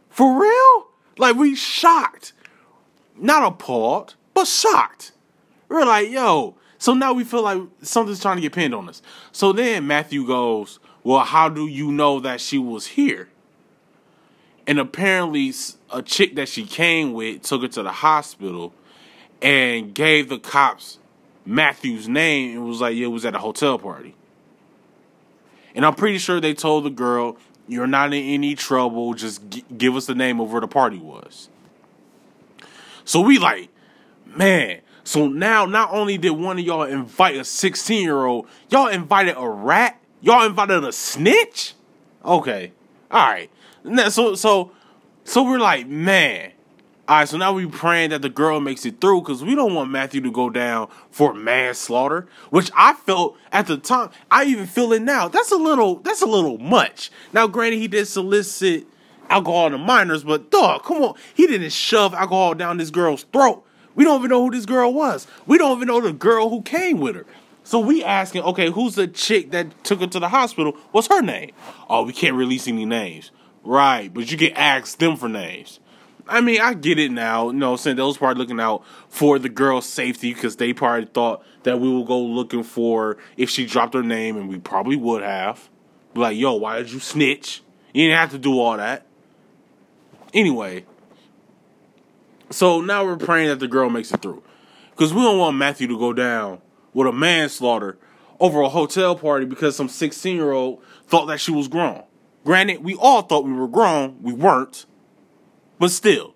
For 0.09 0.39
real? 0.41 0.87
Like 1.17 1.35
we 1.35 1.55
shocked. 1.55 2.33
Not 3.17 3.43
appalled, 3.43 4.15
but 4.33 4.47
shocked. 4.47 5.11
We're 5.67 5.85
like, 5.85 6.09
yo. 6.09 6.55
So 6.79 6.93
now 6.93 7.11
we 7.11 7.25
feel 7.25 7.43
like 7.43 7.61
something's 7.81 8.21
trying 8.21 8.37
to 8.37 8.41
get 8.41 8.53
pinned 8.53 8.73
on 8.73 8.87
us. 8.87 9.01
So 9.33 9.51
then 9.51 9.85
Matthew 9.85 10.25
goes, 10.25 10.79
Well, 11.03 11.19
how 11.19 11.49
do 11.49 11.67
you 11.67 11.91
know 11.91 12.21
that 12.21 12.39
she 12.41 12.57
was 12.57 12.87
here? 12.87 13.27
And 14.65 14.79
apparently, 14.79 15.53
a 15.91 16.01
chick 16.01 16.35
that 16.35 16.47
she 16.47 16.65
came 16.65 17.13
with 17.13 17.43
took 17.43 17.63
her 17.63 17.67
to 17.67 17.83
the 17.83 17.91
hospital 17.91 18.73
and 19.41 19.93
gave 19.93 20.29
the 20.29 20.39
cops 20.39 20.99
Matthew's 21.45 22.07
name 22.07 22.57
and 22.57 22.67
was 22.67 22.79
like, 22.79 22.95
Yeah, 22.95 23.05
it 23.05 23.09
was 23.09 23.25
at 23.25 23.35
a 23.35 23.39
hotel 23.39 23.77
party. 23.77 24.15
And 25.75 25.85
I'm 25.85 25.95
pretty 25.95 26.17
sure 26.17 26.39
they 26.39 26.53
told 26.53 26.85
the 26.85 26.89
girl, 26.89 27.35
You're 27.67 27.87
not 27.87 28.13
in 28.13 28.23
any 28.23 28.55
trouble. 28.55 29.13
Just 29.15 29.49
g- 29.49 29.65
give 29.77 29.97
us 29.97 30.05
the 30.05 30.15
name 30.15 30.39
of 30.39 30.49
where 30.49 30.61
the 30.61 30.67
party 30.67 30.97
was. 30.97 31.49
So 33.03 33.19
we 33.19 33.37
like, 33.37 33.67
man. 34.25 34.79
So 35.09 35.27
now, 35.27 35.65
not 35.65 35.91
only 35.91 36.19
did 36.19 36.29
one 36.29 36.59
of 36.59 36.65
y'all 36.65 36.83
invite 36.83 37.35
a 37.35 37.43
16 37.43 38.03
year 38.03 38.25
old, 38.25 38.47
y'all 38.69 38.89
invited 38.89 39.33
a 39.39 39.49
rat. 39.49 39.99
Y'all 40.21 40.45
invited 40.45 40.83
a 40.83 40.91
snitch. 40.91 41.73
Okay, 42.23 42.73
all 43.09 43.27
right. 43.27 43.49
So 44.11 44.35
so 44.35 44.71
so 45.23 45.43
we're 45.43 45.57
like, 45.57 45.87
man. 45.87 46.51
All 47.07 47.15
right, 47.15 47.27
so 47.27 47.37
now 47.37 47.53
we 47.53 47.65
praying 47.65 48.11
that 48.11 48.21
the 48.21 48.29
girl 48.29 48.59
makes 48.59 48.85
it 48.85 49.01
through 49.01 49.21
because 49.21 49.43
we 49.43 49.55
don't 49.55 49.73
want 49.73 49.89
Matthew 49.89 50.21
to 50.21 50.31
go 50.31 50.51
down 50.51 50.89
for 51.09 51.33
manslaughter, 51.33 52.27
which 52.51 52.69
I 52.77 52.93
felt 52.93 53.35
at 53.51 53.65
the 53.65 53.77
time. 53.77 54.11
I 54.29 54.43
even 54.43 54.67
feel 54.67 54.93
it 54.93 55.01
now. 55.01 55.27
That's 55.27 55.51
a 55.51 55.57
little. 55.57 55.95
That's 56.01 56.21
a 56.21 56.27
little 56.27 56.59
much. 56.59 57.09
Now, 57.33 57.47
granted, 57.47 57.77
he 57.77 57.87
did 57.87 58.07
solicit 58.07 58.85
alcohol 59.27 59.71
to 59.71 59.79
minors, 59.79 60.23
but 60.23 60.51
dog, 60.51 60.83
come 60.83 61.01
on, 61.01 61.15
he 61.33 61.47
didn't 61.47 61.71
shove 61.71 62.13
alcohol 62.13 62.53
down 62.53 62.77
this 62.77 62.91
girl's 62.91 63.23
throat. 63.23 63.65
We 63.99 64.05
don't 64.05 64.19
even 64.19 64.29
know 64.29 64.45
who 64.45 64.51
this 64.51 64.65
girl 64.65 64.93
was. 64.93 65.27
We 65.45 65.57
don't 65.57 65.75
even 65.75 65.89
know 65.89 65.99
the 65.99 66.13
girl 66.13 66.49
who 66.49 66.61
came 66.61 67.01
with 67.01 67.17
her. 67.17 67.25
So 67.65 67.81
we 67.81 68.01
asking, 68.01 68.43
okay, 68.43 68.69
who's 68.69 68.95
the 68.95 69.07
chick 69.09 69.51
that 69.51 69.83
took 69.83 69.99
her 69.99 70.07
to 70.07 70.21
the 70.21 70.29
hospital? 70.29 70.77
What's 70.93 71.07
her 71.07 71.21
name? 71.21 71.51
Oh, 71.89 72.05
we 72.05 72.13
can't 72.13 72.37
release 72.37 72.65
any 72.69 72.85
names. 72.85 73.31
Right, 73.61 74.07
but 74.13 74.31
you 74.31 74.37
can 74.37 74.53
ask 74.53 74.97
them 74.99 75.17
for 75.17 75.27
names. 75.27 75.81
I 76.29 76.39
mean, 76.39 76.61
I 76.61 76.75
get 76.75 76.97
it 76.97 77.11
now. 77.11 77.47
You 77.49 77.57
know, 77.57 77.75
saying 77.75 77.97
those 77.97 78.17
probably 78.17 78.41
looking 78.41 78.61
out 78.61 78.85
for 79.09 79.37
the 79.37 79.49
girl's 79.49 79.85
safety 79.85 80.33
because 80.33 80.55
they 80.55 80.71
probably 80.71 81.03
thought 81.05 81.43
that 81.63 81.81
we 81.81 81.93
would 81.93 82.07
go 82.07 82.21
looking 82.21 82.63
for 82.63 83.17
if 83.35 83.49
she 83.49 83.65
dropped 83.65 83.95
her 83.95 84.01
name, 84.01 84.37
and 84.37 84.47
we 84.47 84.59
probably 84.59 84.95
would 84.95 85.23
have. 85.23 85.67
Like, 86.15 86.37
yo, 86.37 86.53
why 86.53 86.77
did 86.77 86.93
you 86.93 87.01
snitch? 87.01 87.63
You 87.93 88.05
didn't 88.05 88.17
have 88.17 88.31
to 88.31 88.37
do 88.37 88.61
all 88.61 88.77
that. 88.77 89.05
Anyway, 90.33 90.85
so 92.49 92.81
now 92.81 93.05
we're 93.05 93.17
praying 93.17 93.49
that 93.49 93.59
the 93.59 93.67
girl 93.67 93.89
makes 93.89 94.11
it 94.11 94.21
through. 94.21 94.43
Because 94.91 95.13
we 95.13 95.21
don't 95.21 95.37
want 95.37 95.57
Matthew 95.57 95.87
to 95.87 95.97
go 95.97 96.13
down 96.13 96.61
with 96.93 97.07
a 97.07 97.11
manslaughter 97.11 97.97
over 98.39 98.61
a 98.61 98.69
hotel 98.69 99.15
party 99.15 99.45
because 99.45 99.75
some 99.75 99.89
16 99.89 100.35
year 100.35 100.51
old 100.51 100.83
thought 101.07 101.25
that 101.27 101.39
she 101.39 101.51
was 101.51 101.67
grown. 101.67 102.03
Granted, 102.45 102.83
we 102.83 102.95
all 102.95 103.21
thought 103.21 103.43
we 103.43 103.53
were 103.53 103.67
grown. 103.67 104.21
We 104.21 104.33
weren't. 104.33 104.85
But 105.77 105.91
still. 105.91 106.35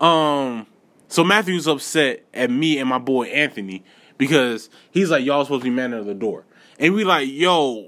Um, 0.00 0.66
so 1.08 1.24
Matthew's 1.24 1.66
upset 1.66 2.24
at 2.34 2.50
me 2.50 2.78
and 2.78 2.88
my 2.88 2.98
boy 2.98 3.26
Anthony 3.26 3.84
because 4.18 4.70
he's 4.90 5.10
like, 5.10 5.24
y'all 5.24 5.44
supposed 5.44 5.62
to 5.62 5.70
be 5.70 5.74
man 5.74 5.94
at 5.94 6.06
the 6.06 6.14
door. 6.14 6.44
And 6.78 6.94
we 6.94 7.04
like, 7.04 7.28
yo, 7.30 7.86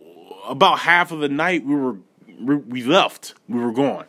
about 0.49 0.81
half 0.81 1.13
of 1.13 1.21
the 1.21 1.29
night 1.29 1.65
we 1.65 1.75
were 1.75 1.97
we 2.41 2.85
left. 2.85 3.35
We 3.49 3.61
were 3.61 3.73
gone. 3.73 4.05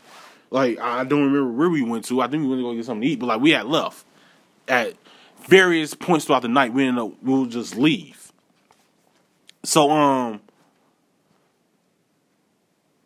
Like 0.52 0.80
I 0.80 1.04
don't 1.04 1.24
remember 1.24 1.52
where 1.52 1.70
we 1.70 1.82
went 1.82 2.06
to. 2.06 2.22
I 2.22 2.28
think 2.28 2.44
we 2.44 2.50
went 2.50 2.60
to 2.60 2.64
go 2.64 2.74
get 2.74 2.86
something 2.86 3.02
to 3.02 3.08
eat, 3.08 3.20
but 3.20 3.28
like 3.28 3.42
we 3.42 3.52
had 3.52 3.66
left 3.68 4.06
at 4.68 4.96
various 5.48 5.94
points 5.94 6.26
throughout 6.26 6.42
the 6.42 6.48
night. 6.48 6.74
We 6.74 6.88
ended 6.88 7.04
up 7.04 7.12
we'll 7.22 7.46
just 7.46 7.76
leave. 7.76 8.32
So 9.64 9.92
um 9.92 10.42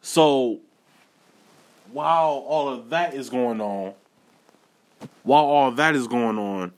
so 0.02 0.60
while 1.92 2.44
all 2.48 2.70
of 2.70 2.90
that 2.90 3.14
is 3.14 3.30
going 3.30 3.62
on, 3.62 3.94
while 5.24 5.44
all 5.44 5.72
that 5.72 5.96
is 5.96 6.08
going 6.08 6.38
on, 6.38 6.72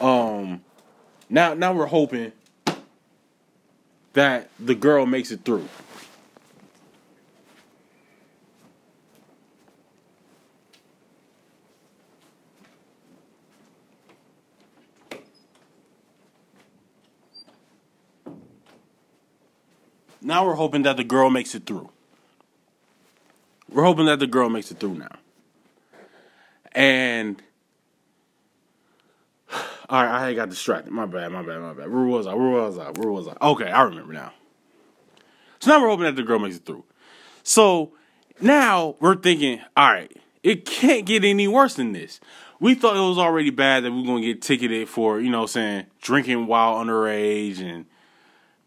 um 0.00 0.62
now 1.28 1.54
now 1.54 1.72
we're 1.72 1.86
hoping 1.86 2.32
that 4.12 4.50
the 4.58 4.74
girl 4.74 5.04
makes 5.06 5.30
it 5.30 5.44
through. 5.44 5.68
Now 20.20 20.46
we're 20.46 20.54
hoping 20.54 20.82
that 20.82 20.96
the 20.96 21.04
girl 21.04 21.30
makes 21.30 21.54
it 21.54 21.66
through. 21.66 21.90
We're 23.70 23.84
hoping 23.84 24.06
that 24.06 24.18
the 24.18 24.26
girl 24.26 24.48
makes 24.48 24.70
it 24.70 24.78
through 24.78 24.94
now. 24.94 25.16
And 26.72 27.42
all 29.88 30.02
right, 30.02 30.28
I 30.28 30.34
got 30.34 30.48
distracted. 30.48 30.92
My 30.92 31.06
bad, 31.06 31.32
my 31.32 31.42
bad, 31.42 31.60
my 31.60 31.74
bad. 31.74 31.90
Where 31.90 32.04
was 32.04 32.26
I? 32.26 32.34
Where 32.34 32.48
was 32.48 32.78
I? 32.78 32.90
Where 32.90 33.10
was 33.10 33.28
I? 33.28 33.36
Okay, 33.40 33.70
I 33.70 33.82
remember 33.82 34.12
now. 34.12 34.32
So 35.60 35.70
now 35.70 35.82
we're 35.82 35.88
hoping 35.88 36.04
that 36.04 36.16
the 36.16 36.22
girl 36.22 36.38
makes 36.38 36.56
it 36.56 36.64
through. 36.64 36.84
So 37.42 37.92
now 38.40 38.96
we're 39.00 39.16
thinking, 39.16 39.60
all 39.76 39.92
right, 39.92 40.12
it 40.42 40.64
can't 40.64 41.04
get 41.04 41.24
any 41.24 41.48
worse 41.48 41.74
than 41.74 41.92
this. 41.92 42.20
We 42.60 42.74
thought 42.74 42.96
it 42.96 43.08
was 43.08 43.18
already 43.18 43.50
bad 43.50 43.84
that 43.84 43.92
we 43.92 44.02
are 44.02 44.06
gonna 44.06 44.20
get 44.20 44.42
ticketed 44.42 44.88
for, 44.88 45.20
you 45.20 45.30
know, 45.30 45.46
saying 45.46 45.86
drinking 46.00 46.46
while 46.46 46.82
underage 46.82 47.60
and 47.60 47.86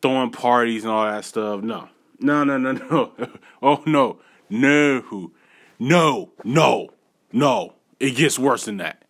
throwing 0.02 0.32
parties 0.32 0.84
and 0.84 0.92
all 0.92 1.06
that 1.06 1.26
stuff. 1.26 1.62
No, 1.62 1.90
no, 2.20 2.44
no, 2.44 2.58
no, 2.58 2.72
no. 2.72 3.12
oh 3.62 3.84
no, 3.86 4.20
no, 4.50 5.32
no, 5.80 6.32
no, 6.44 6.90
no. 7.32 7.74
It 8.00 8.12
gets 8.12 8.40
worse 8.40 8.66
than 8.66 8.78
that. 8.78 9.04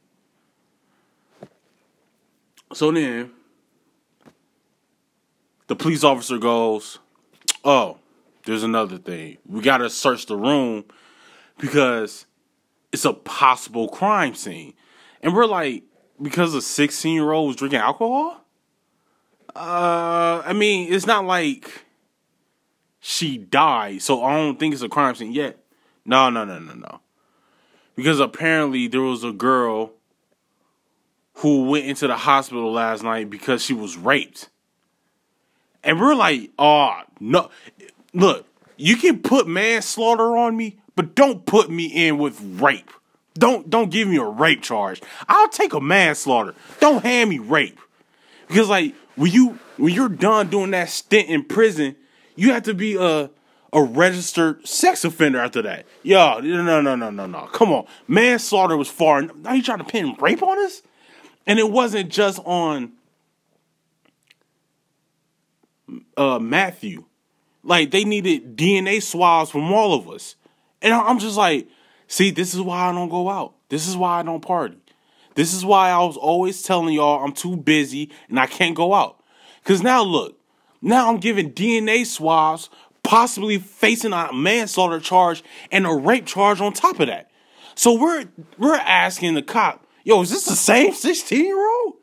So 2.73 2.91
then, 2.91 3.31
the 5.67 5.75
police 5.75 6.03
officer 6.03 6.37
goes, 6.37 6.99
"Oh, 7.63 7.97
there's 8.45 8.63
another 8.63 8.97
thing. 8.97 9.37
We 9.45 9.61
gotta 9.61 9.89
search 9.89 10.25
the 10.25 10.37
room 10.37 10.85
because 11.57 12.25
it's 12.91 13.05
a 13.05 13.13
possible 13.13 13.89
crime 13.89 14.35
scene." 14.35 14.73
And 15.21 15.35
we're 15.35 15.45
like, 15.45 15.83
because 16.21 16.53
a 16.53 16.61
16 16.61 17.13
year 17.13 17.31
old 17.31 17.47
was 17.47 17.55
drinking 17.55 17.79
alcohol? 17.79 18.45
Uh, 19.55 20.41
I 20.45 20.53
mean, 20.53 20.91
it's 20.93 21.05
not 21.05 21.25
like 21.25 21.85
she 22.99 23.37
died, 23.37 24.01
so 24.01 24.23
I 24.23 24.35
don't 24.35 24.59
think 24.59 24.73
it's 24.73 24.83
a 24.83 24.89
crime 24.89 25.15
scene 25.15 25.33
yet. 25.33 25.57
No, 26.05 26.29
no, 26.29 26.45
no, 26.45 26.59
no, 26.59 26.73
no. 26.73 27.01
Because 27.95 28.19
apparently 28.19 28.87
there 28.87 29.01
was 29.01 29.23
a 29.23 29.31
girl 29.31 29.91
who 31.35 31.69
went 31.69 31.85
into 31.85 32.07
the 32.07 32.15
hospital 32.15 32.71
last 32.71 33.03
night 33.03 33.29
because 33.29 33.63
she 33.63 33.73
was 33.73 33.97
raped. 33.97 34.49
And 35.83 35.99
we're 35.99 36.15
like, 36.15 36.51
oh, 36.59 37.01
no. 37.19 37.49
Look, 38.13 38.45
you 38.77 38.97
can 38.97 39.21
put 39.21 39.47
manslaughter 39.47 40.37
on 40.37 40.55
me, 40.55 40.79
but 40.95 41.15
don't 41.15 41.45
put 41.45 41.69
me 41.69 41.85
in 41.85 42.17
with 42.17 42.39
rape. 42.41 42.91
Don't 43.35 43.69
don't 43.69 43.89
give 43.89 44.07
me 44.07 44.17
a 44.17 44.25
rape 44.25 44.61
charge. 44.61 45.01
I'll 45.29 45.47
take 45.47 45.73
a 45.73 45.79
manslaughter. 45.79 46.53
Don't 46.79 47.01
hand 47.01 47.29
me 47.29 47.39
rape. 47.39 47.79
Because 48.47 48.67
like 48.67 48.93
when 49.21 49.31
you 49.31 49.59
when 49.77 49.93
you're 49.93 50.09
done 50.09 50.49
doing 50.49 50.71
that 50.71 50.89
stint 50.89 51.29
in 51.29 51.43
prison, 51.43 51.95
you 52.35 52.53
have 52.53 52.63
to 52.63 52.73
be 52.73 52.95
a 52.95 53.29
a 53.71 53.83
registered 53.83 54.67
sex 54.67 55.05
offender 55.05 55.39
after 55.39 55.61
that. 55.61 55.85
Yo, 56.01 56.39
no, 56.39 56.81
no, 56.81 56.95
no, 56.95 57.09
no, 57.11 57.27
no. 57.27 57.49
Come 57.53 57.71
on, 57.71 57.85
manslaughter 58.07 58.75
was 58.75 58.89
far. 58.89 59.21
Now 59.21 59.53
you 59.53 59.61
trying 59.61 59.77
to 59.77 59.83
pin 59.83 60.15
rape 60.19 60.41
on 60.41 60.57
us, 60.65 60.81
and 61.45 61.59
it 61.59 61.69
wasn't 61.69 62.09
just 62.09 62.39
on 62.45 62.93
uh, 66.17 66.39
Matthew. 66.39 67.05
Like 67.63 67.91
they 67.91 68.03
needed 68.03 68.57
DNA 68.57 69.03
swabs 69.03 69.51
from 69.51 69.71
all 69.71 69.93
of 69.93 70.09
us, 70.09 70.35
and 70.81 70.95
I'm 70.95 71.19
just 71.19 71.37
like, 71.37 71.69
see, 72.07 72.31
this 72.31 72.55
is 72.55 72.61
why 72.61 72.89
I 72.89 72.91
don't 72.91 73.09
go 73.09 73.29
out. 73.29 73.53
This 73.69 73.87
is 73.87 73.95
why 73.95 74.19
I 74.19 74.23
don't 74.23 74.41
party. 74.41 74.80
This 75.35 75.53
is 75.53 75.63
why 75.63 75.89
I 75.89 75.99
was 76.03 76.17
always 76.17 76.61
telling 76.61 76.93
y'all 76.93 77.23
I'm 77.23 77.33
too 77.33 77.55
busy 77.55 78.11
and 78.29 78.39
I 78.39 78.47
can't 78.47 78.75
go 78.75 78.93
out. 78.93 79.21
Cause 79.63 79.81
now 79.81 80.03
look, 80.03 80.37
now 80.81 81.09
I'm 81.09 81.17
giving 81.17 81.53
DNA 81.53 82.05
swabs 82.05 82.69
possibly 83.03 83.57
facing 83.57 84.13
a 84.13 84.31
manslaughter 84.33 84.99
charge 84.99 85.43
and 85.71 85.85
a 85.85 85.93
rape 85.93 86.25
charge 86.25 86.61
on 86.61 86.73
top 86.73 86.99
of 86.99 87.07
that. 87.07 87.29
So 87.75 87.99
we're 87.99 88.25
we're 88.57 88.75
asking 88.75 89.35
the 89.35 89.41
cop, 89.41 89.85
yo, 90.03 90.21
is 90.21 90.29
this 90.29 90.45
the 90.45 90.55
same 90.55 90.93
16 90.93 91.43
year 91.45 91.67
old? 91.67 91.95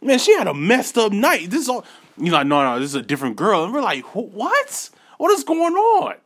Man, 0.00 0.18
she 0.18 0.36
had 0.36 0.46
a 0.46 0.54
messed 0.54 0.98
up 0.98 1.12
night. 1.12 1.50
This 1.50 1.62
is 1.62 1.68
all 1.68 1.84
you 2.18 2.30
like, 2.30 2.46
no, 2.46 2.62
no, 2.62 2.78
this 2.78 2.90
is 2.90 2.94
a 2.94 3.02
different 3.02 3.36
girl. 3.36 3.64
And 3.64 3.72
we're 3.72 3.80
like, 3.80 4.04
what? 4.14 4.90
What 5.18 5.32
is 5.32 5.44
going 5.44 5.74
on? 5.74 6.16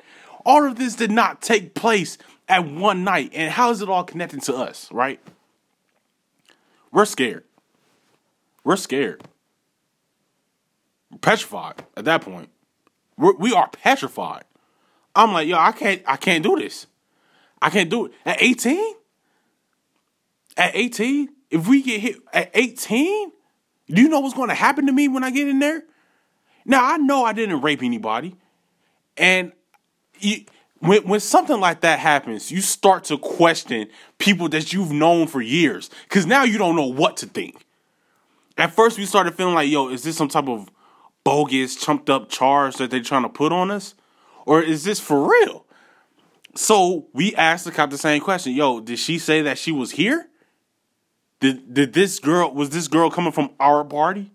All 0.45 0.67
of 0.67 0.77
this 0.77 0.95
did 0.95 1.11
not 1.11 1.43
take 1.43 1.75
place 1.75 2.19
at 2.49 2.67
one 2.67 3.05
night. 3.05 3.31
And 3.35 3.51
how 3.53 3.71
is 3.71 3.83
it 3.83 3.89
all 3.89 4.05
connected 4.05 4.43
to 4.43 4.57
us, 4.57 4.91
right? 4.93 5.21
We're 6.93 7.05
scared. 7.05 7.45
We're 8.65 8.77
scared. 8.77 9.23
We're 11.11 11.19
petrified 11.19 11.85
at 11.97 12.05
that 12.05 12.23
point. 12.23 12.51
We're, 13.17 13.35
we 13.37 13.53
are 13.53 13.69
petrified. 13.69 14.45
I'm 15.15 15.33
like, 15.33 15.49
yo, 15.49 15.59
I 15.59 15.73
can't, 15.73 16.03
I 16.07 16.17
can't 16.17 16.43
do 16.43 16.57
this. 16.57 16.87
I 17.61 17.71
can't 17.71 17.91
do 17.91 18.07
it 18.07 18.13
at 18.25 18.43
18. 18.43 18.95
At 20.57 20.75
18, 20.75 21.29
if 21.51 21.69
we 21.69 21.83
get 21.83 22.01
hit 22.01 22.17
at 22.33 22.51
18, 22.55 23.33
do 23.89 24.03
you 24.03 24.09
know 24.09 24.21
what's 24.21 24.35
going 24.35 24.49
to 24.49 24.55
happen 24.55 24.87
to 24.87 24.93
me 24.93 25.09
when 25.09 25.25
I 25.25 25.31
get 25.31 25.49
in 25.49 25.59
there? 25.59 25.83
Now 26.65 26.85
I 26.85 26.99
know 26.99 27.25
I 27.25 27.33
didn't 27.33 27.63
rape 27.63 27.83
anybody, 27.83 28.37
and 29.17 29.53
you, 30.19 30.45
when 30.81 31.03
when 31.07 31.21
something 31.21 31.61
like 31.61 31.81
that 31.81 31.99
happens, 31.99 32.53
you 32.53 32.61
start 32.61 33.05
to 33.05 33.19
question 33.19 33.89
people 34.19 34.49
that 34.51 34.73
you've 34.73 34.93
known 34.93 35.27
for 35.27 35.41
years 35.41 35.91
because 36.05 36.27
now 36.27 36.45
you 36.45 36.59
don't 36.59 36.77
know 36.77 36.87
what 36.87 37.17
to 37.19 37.27
think. 37.27 37.65
At 38.57 38.73
first, 38.73 38.99
we 38.99 39.07
started 39.07 39.35
feeling 39.35 39.55
like, 39.55 39.69
yo, 39.69 39.89
is 39.89 40.03
this 40.03 40.17
some 40.17 40.29
type 40.29 40.49
of 40.49 40.69
bogus, 41.25 41.77
chumped 41.77 42.11
up 42.11 42.29
charge 42.29 42.77
that 42.77 42.91
they're 42.91 43.01
trying 43.01 43.23
to 43.23 43.29
put 43.29 43.53
on 43.53 43.71
us? 43.71 43.95
Or 44.47 44.63
is 44.63 44.85
this 44.85 44.99
for 44.99 45.31
real? 45.31 45.65
So 46.55 47.07
we 47.13 47.35
asked 47.35 47.67
the 47.67 47.71
cop 47.71 47.91
the 47.91 47.99
same 47.99 48.21
question. 48.21 48.53
Yo, 48.53 48.81
did 48.81 48.99
she 48.99 49.19
say 49.19 49.43
that 49.43 49.59
she 49.59 49.71
was 49.71 49.93
here? 49.93 50.29
Did 51.41 51.73
did 51.73 51.93
this 51.93 52.19
girl 52.19 52.53
was 52.53 52.71
this 52.71 52.89
girl 52.89 53.11
coming 53.11 53.33
from 53.33 53.51
our 53.61 53.85
party? 53.85 54.33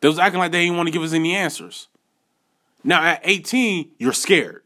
They 0.00 0.08
was 0.08 0.18
acting 0.18 0.38
like 0.38 0.52
they 0.52 0.64
didn't 0.64 0.76
want 0.76 0.86
to 0.88 0.92
give 0.92 1.02
us 1.02 1.12
any 1.12 1.34
answers. 1.34 1.88
Now 2.86 3.02
at 3.02 3.20
18, 3.24 3.90
you're 3.98 4.12
scared. 4.12 4.62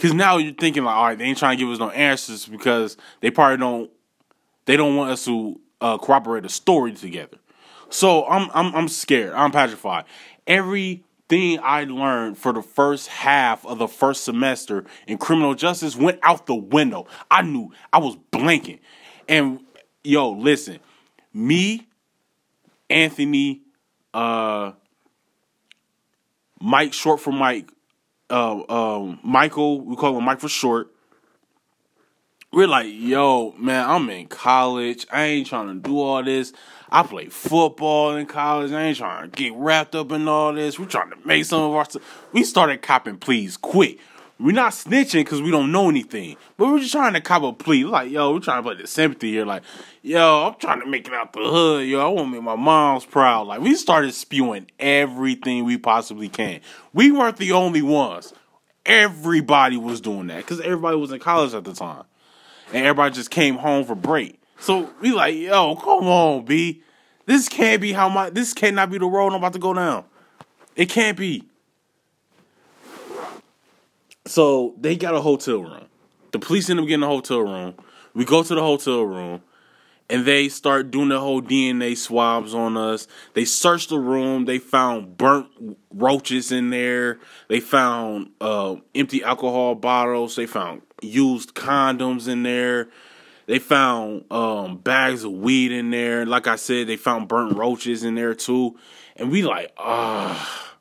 Cause 0.00 0.12
now 0.12 0.36
you're 0.36 0.54
thinking 0.54 0.84
like, 0.84 0.94
all 0.94 1.04
right, 1.06 1.18
they 1.18 1.24
ain't 1.24 1.38
trying 1.38 1.56
to 1.56 1.64
give 1.64 1.72
us 1.72 1.78
no 1.78 1.88
answers 1.90 2.46
because 2.46 2.96
they 3.22 3.30
probably 3.30 3.56
don't 3.56 3.90
they 4.66 4.76
don't 4.76 4.94
want 4.94 5.10
us 5.10 5.24
to 5.24 5.58
uh, 5.80 5.96
corroborate 5.98 6.44
a 6.44 6.48
story 6.50 6.92
together. 6.92 7.38
So 7.88 8.26
I'm 8.26 8.50
I'm 8.52 8.74
I'm 8.74 8.88
scared. 8.88 9.32
I'm 9.32 9.52
petrified. 9.52 10.04
Everything 10.46 11.58
I 11.62 11.84
learned 11.84 12.36
for 12.36 12.52
the 12.52 12.62
first 12.62 13.08
half 13.08 13.64
of 13.64 13.78
the 13.78 13.88
first 13.88 14.24
semester 14.24 14.84
in 15.06 15.16
criminal 15.16 15.54
justice 15.54 15.96
went 15.96 16.18
out 16.22 16.46
the 16.46 16.54
window. 16.54 17.06
I 17.30 17.40
knew 17.42 17.72
I 17.90 17.98
was 17.98 18.16
blanking. 18.32 18.80
And 19.28 19.60
yo, 20.04 20.30
listen, 20.32 20.78
me, 21.32 21.88
Anthony, 22.90 23.62
uh, 24.12 24.72
Mike, 26.66 26.92
short 26.92 27.20
for 27.20 27.32
Mike, 27.32 27.70
uh, 28.28 28.60
um, 28.68 29.20
Michael, 29.22 29.80
we 29.82 29.94
call 29.94 30.18
him 30.18 30.24
Mike 30.24 30.40
for 30.40 30.48
short, 30.48 30.92
we're 32.52 32.66
like, 32.66 32.88
yo, 32.90 33.52
man, 33.52 33.88
I'm 33.88 34.10
in 34.10 34.26
college. 34.26 35.06
I 35.12 35.22
ain't 35.24 35.46
trying 35.46 35.68
to 35.68 35.74
do 35.74 36.00
all 36.00 36.24
this. 36.24 36.52
I 36.90 37.04
play 37.04 37.28
football 37.28 38.16
in 38.16 38.26
college. 38.26 38.72
I 38.72 38.82
ain't 38.82 38.96
trying 38.96 39.30
to 39.30 39.36
get 39.36 39.52
wrapped 39.54 39.94
up 39.94 40.10
in 40.10 40.26
all 40.26 40.54
this. 40.54 40.76
We're 40.76 40.86
trying 40.86 41.10
to 41.10 41.16
make 41.24 41.44
some 41.44 41.62
of 41.62 41.72
our. 41.72 41.86
We 42.32 42.42
started 42.42 42.82
copping 42.82 43.18
please 43.18 43.56
quick. 43.56 44.00
We're 44.38 44.52
not 44.52 44.72
snitching 44.72 45.20
because 45.20 45.40
we 45.40 45.50
don't 45.50 45.72
know 45.72 45.88
anything, 45.88 46.36
but 46.58 46.68
we're 46.68 46.80
just 46.80 46.92
trying 46.92 47.14
to 47.14 47.22
cop 47.22 47.42
a 47.42 47.54
plea. 47.54 47.84
Like, 47.84 48.10
yo, 48.10 48.34
we're 48.34 48.40
trying 48.40 48.62
to 48.62 48.68
put 48.68 48.78
the 48.78 48.86
sympathy 48.86 49.30
here. 49.30 49.46
Like, 49.46 49.62
yo, 50.02 50.48
I'm 50.48 50.60
trying 50.60 50.80
to 50.80 50.86
make 50.86 51.06
it 51.06 51.14
out 51.14 51.32
the 51.32 51.40
hood. 51.40 51.88
Yo, 51.88 52.00
I 52.00 52.08
want 52.08 52.28
to 52.28 52.32
make 52.32 52.42
my 52.42 52.54
mom's 52.54 53.06
proud. 53.06 53.46
Like, 53.46 53.62
we 53.62 53.74
started 53.74 54.12
spewing 54.12 54.70
everything 54.78 55.64
we 55.64 55.78
possibly 55.78 56.28
can. 56.28 56.60
We 56.92 57.10
weren't 57.10 57.38
the 57.38 57.52
only 57.52 57.80
ones. 57.80 58.34
Everybody 58.84 59.78
was 59.78 60.02
doing 60.02 60.26
that 60.26 60.38
because 60.38 60.60
everybody 60.60 60.96
was 60.98 61.12
in 61.12 61.18
college 61.18 61.54
at 61.54 61.64
the 61.64 61.72
time 61.72 62.04
and 62.72 62.86
everybody 62.86 63.14
just 63.14 63.30
came 63.30 63.56
home 63.56 63.84
for 63.84 63.94
break. 63.94 64.40
So 64.58 64.90
we 65.00 65.12
like, 65.12 65.34
yo, 65.34 65.76
come 65.76 66.06
on, 66.06 66.44
B. 66.44 66.82
This 67.24 67.48
can't 67.48 67.80
be 67.80 67.92
how 67.92 68.08
my 68.08 68.30
this 68.30 68.54
cannot 68.54 68.90
be 68.90 68.98
the 68.98 69.06
road 69.06 69.28
I'm 69.28 69.34
about 69.34 69.54
to 69.54 69.58
go 69.58 69.74
down. 69.74 70.04
It 70.76 70.88
can't 70.88 71.16
be. 71.16 71.44
So 74.26 74.74
they 74.78 74.96
got 74.96 75.14
a 75.14 75.20
hotel 75.20 75.58
room. 75.58 75.86
The 76.32 76.38
police 76.38 76.68
end 76.68 76.80
up 76.80 76.86
getting 76.86 77.02
a 77.02 77.08
hotel 77.08 77.40
room. 77.40 77.74
We 78.14 78.24
go 78.24 78.42
to 78.42 78.54
the 78.54 78.60
hotel 78.60 79.02
room 79.02 79.42
and 80.08 80.24
they 80.24 80.48
start 80.48 80.90
doing 80.90 81.08
the 81.08 81.20
whole 81.20 81.42
DNA 81.42 81.96
swabs 81.96 82.54
on 82.54 82.76
us. 82.76 83.06
They 83.34 83.44
searched 83.44 83.90
the 83.90 83.98
room. 83.98 84.44
They 84.44 84.58
found 84.58 85.16
burnt 85.16 85.48
roaches 85.90 86.52
in 86.52 86.70
there. 86.70 87.18
They 87.48 87.60
found 87.60 88.30
uh, 88.40 88.76
empty 88.94 89.22
alcohol 89.22 89.74
bottles. 89.74 90.36
They 90.36 90.46
found 90.46 90.82
used 91.02 91.54
condoms 91.54 92.28
in 92.28 92.42
there. 92.42 92.88
They 93.46 93.58
found 93.60 94.24
um, 94.30 94.78
bags 94.78 95.22
of 95.22 95.32
weed 95.32 95.70
in 95.70 95.90
there. 95.90 96.26
Like 96.26 96.48
I 96.48 96.56
said, 96.56 96.88
they 96.88 96.96
found 96.96 97.28
burnt 97.28 97.56
roaches 97.56 98.02
in 98.02 98.16
there 98.16 98.34
too. 98.34 98.76
And 99.16 99.30
we 99.30 99.42
like, 99.42 99.72
ah. 99.78 100.74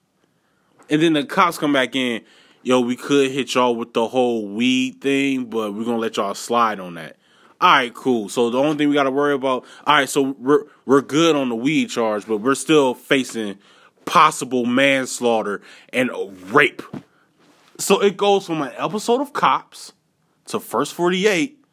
And 0.89 1.01
then 1.01 1.13
the 1.13 1.25
cops 1.25 1.57
come 1.57 1.73
back 1.73 1.95
in. 1.95 2.23
Yo, 2.65 2.79
we 2.79 2.95
could 2.95 3.29
hit 3.29 3.53
y'all 3.53 3.75
with 3.75 3.93
the 3.93 4.07
whole 4.07 4.47
weed 4.47 4.99
thing, 4.99 5.45
but 5.45 5.71
we're 5.71 5.83
gonna 5.83 5.99
let 5.99 6.17
y'all 6.17 6.33
slide 6.33 6.79
on 6.79 6.95
that. 6.95 7.15
All 7.61 7.71
right, 7.71 7.93
cool. 7.93 8.27
So 8.27 8.49
the 8.49 8.57
only 8.57 8.75
thing 8.75 8.89
we 8.89 8.95
got 8.95 9.03
to 9.03 9.11
worry 9.11 9.35
about, 9.35 9.65
all 9.85 9.93
right, 9.93 10.09
so 10.09 10.23
we're 10.39 10.63
we're 10.87 11.03
good 11.03 11.35
on 11.35 11.49
the 11.49 11.55
weed 11.55 11.91
charge, 11.91 12.25
but 12.25 12.37
we're 12.37 12.55
still 12.55 12.95
facing 12.95 13.59
possible 14.05 14.65
manslaughter 14.65 15.61
and 15.93 16.09
rape. 16.51 16.81
So 17.77 18.01
it 18.01 18.17
goes 18.17 18.47
from 18.47 18.63
an 18.63 18.73
episode 18.79 19.21
of 19.21 19.31
Cops 19.31 19.93
to 20.45 20.59
First 20.59 20.95
48 20.95 21.63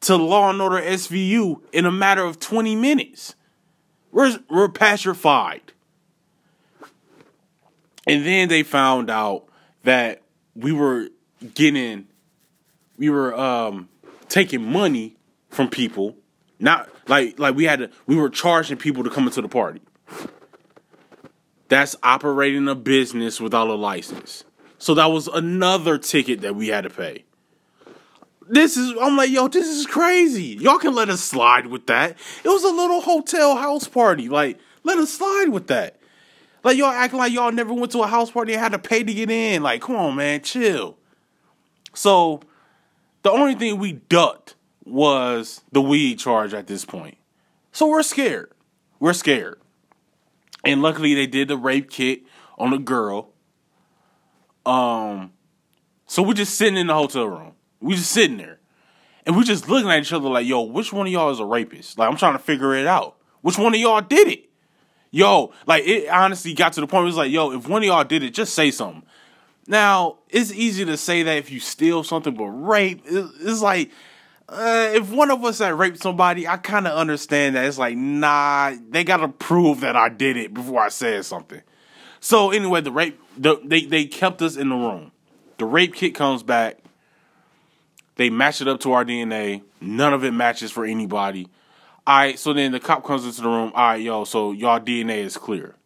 to 0.00 0.16
Law 0.16 0.48
and 0.48 0.62
Order 0.62 0.80
SVU 0.80 1.60
in 1.70 1.84
a 1.84 1.92
matter 1.92 2.24
of 2.24 2.40
20 2.40 2.76
minutes. 2.76 3.34
We're, 4.10 4.38
we're 4.48 4.70
petrified. 4.70 5.74
And 8.06 8.24
then 8.24 8.48
they 8.48 8.62
found 8.62 9.10
out 9.10 9.48
that 9.84 10.22
we 10.54 10.72
were 10.72 11.08
getting, 11.54 12.06
we 12.96 13.10
were 13.10 13.38
um, 13.38 13.88
taking 14.28 14.70
money 14.70 15.16
from 15.48 15.68
people. 15.68 16.16
Not 16.58 16.88
like 17.08 17.38
like 17.38 17.56
we 17.56 17.64
had 17.64 17.80
to, 17.80 17.90
we 18.06 18.16
were 18.16 18.30
charging 18.30 18.76
people 18.76 19.02
to 19.04 19.10
come 19.10 19.26
into 19.26 19.42
the 19.42 19.48
party. 19.48 19.80
That's 21.68 21.96
operating 22.02 22.68
a 22.68 22.74
business 22.74 23.40
without 23.40 23.68
a 23.68 23.74
license. 23.74 24.44
So 24.78 24.94
that 24.94 25.06
was 25.06 25.26
another 25.28 25.96
ticket 25.98 26.42
that 26.42 26.54
we 26.54 26.68
had 26.68 26.82
to 26.82 26.90
pay. 26.90 27.24
This 28.48 28.76
is 28.76 28.94
I'm 29.00 29.16
like, 29.16 29.30
yo, 29.30 29.48
this 29.48 29.66
is 29.66 29.86
crazy. 29.86 30.56
Y'all 30.60 30.78
can 30.78 30.94
let 30.94 31.08
us 31.08 31.20
slide 31.20 31.66
with 31.66 31.86
that. 31.86 32.16
It 32.44 32.48
was 32.48 32.62
a 32.64 32.70
little 32.70 33.00
hotel 33.00 33.56
house 33.56 33.88
party. 33.88 34.28
Like, 34.28 34.58
let 34.84 34.98
us 34.98 35.12
slide 35.12 35.48
with 35.48 35.68
that. 35.68 35.96
Like 36.64 36.76
y'all 36.76 36.90
acting 36.90 37.18
like 37.18 37.32
y'all 37.32 37.52
never 37.52 37.74
went 37.74 37.92
to 37.92 38.02
a 38.02 38.06
house 38.06 38.30
party 38.30 38.52
and 38.52 38.62
had 38.62 38.72
to 38.72 38.78
pay 38.78 39.02
to 39.02 39.14
get 39.14 39.30
in. 39.30 39.62
Like, 39.62 39.82
come 39.82 39.96
on, 39.96 40.16
man, 40.16 40.42
chill. 40.42 40.96
So 41.94 42.40
the 43.22 43.30
only 43.30 43.54
thing 43.54 43.78
we 43.78 43.92
ducked 43.92 44.54
was 44.84 45.62
the 45.72 45.82
weed 45.82 46.18
charge 46.18 46.54
at 46.54 46.66
this 46.66 46.84
point. 46.84 47.16
So 47.72 47.88
we're 47.88 48.02
scared. 48.02 48.52
We're 49.00 49.12
scared. 49.12 49.60
And 50.64 50.82
luckily 50.82 51.14
they 51.14 51.26
did 51.26 51.48
the 51.48 51.56
rape 51.56 51.90
kit 51.90 52.22
on 52.58 52.72
a 52.72 52.78
girl. 52.78 53.30
Um 54.64 55.32
so 56.06 56.22
we're 56.22 56.34
just 56.34 56.54
sitting 56.54 56.76
in 56.76 56.88
the 56.88 56.94
hotel 56.94 57.24
room. 57.24 57.52
We 57.80 57.94
just 57.94 58.12
sitting 58.12 58.36
there. 58.36 58.60
And 59.24 59.36
we're 59.36 59.44
just 59.44 59.68
looking 59.68 59.90
at 59.90 60.00
each 60.00 60.12
other 60.12 60.28
like, 60.28 60.46
yo, 60.46 60.62
which 60.62 60.92
one 60.92 61.06
of 61.06 61.12
y'all 61.12 61.30
is 61.30 61.40
a 61.40 61.44
rapist? 61.44 61.98
Like 61.98 62.08
I'm 62.08 62.16
trying 62.16 62.34
to 62.34 62.38
figure 62.38 62.74
it 62.74 62.86
out. 62.86 63.16
Which 63.40 63.58
one 63.58 63.74
of 63.74 63.80
y'all 63.80 64.00
did 64.00 64.28
it? 64.28 64.51
Yo, 65.14 65.52
like 65.66 65.86
it 65.86 66.08
honestly 66.08 66.54
got 66.54 66.72
to 66.72 66.80
the 66.80 66.86
point 66.86 67.00
where 67.00 67.04
it 67.04 67.06
was 67.06 67.16
like, 67.16 67.30
yo, 67.30 67.52
if 67.52 67.68
one 67.68 67.82
of 67.82 67.86
y'all 67.86 68.02
did 68.02 68.22
it, 68.22 68.30
just 68.30 68.54
say 68.54 68.70
something. 68.70 69.02
Now, 69.66 70.16
it's 70.30 70.50
easy 70.52 70.86
to 70.86 70.96
say 70.96 71.22
that 71.22 71.36
if 71.36 71.52
you 71.52 71.60
steal 71.60 72.02
something, 72.02 72.34
but 72.34 72.46
rape, 72.46 73.02
it's 73.06 73.60
like, 73.60 73.90
uh, 74.48 74.90
if 74.94 75.10
one 75.10 75.30
of 75.30 75.44
us 75.44 75.58
had 75.58 75.74
raped 75.74 76.02
somebody, 76.02 76.48
I 76.48 76.56
kind 76.56 76.86
of 76.88 76.96
understand 76.96 77.56
that. 77.56 77.66
It's 77.66 77.78
like, 77.78 77.96
nah, 77.96 78.74
they 78.88 79.04
got 79.04 79.18
to 79.18 79.28
prove 79.28 79.80
that 79.80 79.96
I 79.96 80.08
did 80.08 80.36
it 80.36 80.52
before 80.52 80.80
I 80.80 80.88
said 80.88 81.24
something. 81.26 81.60
So, 82.18 82.50
anyway, 82.50 82.80
the 82.80 82.90
rape, 82.90 83.20
the, 83.36 83.60
they, 83.62 83.84
they 83.84 84.06
kept 84.06 84.42
us 84.42 84.56
in 84.56 84.70
the 84.70 84.74
room. 84.74 85.12
The 85.58 85.66
rape 85.66 85.94
kit 85.94 86.14
comes 86.14 86.42
back. 86.42 86.78
They 88.16 88.30
match 88.30 88.60
it 88.60 88.68
up 88.68 88.80
to 88.80 88.92
our 88.92 89.04
DNA. 89.04 89.62
None 89.80 90.12
of 90.12 90.24
it 90.24 90.32
matches 90.32 90.70
for 90.70 90.84
anybody. 90.84 91.48
All 92.06 92.16
right, 92.16 92.38
so 92.38 92.52
then 92.52 92.72
the 92.72 92.80
cop 92.80 93.04
comes 93.04 93.24
into 93.24 93.42
the 93.42 93.48
room. 93.48 93.72
All 93.74 93.90
right, 93.90 94.00
yo, 94.00 94.24
so 94.24 94.52
y'all 94.52 94.80
DNA 94.80 95.18
is 95.18 95.36
clear. 95.36 95.76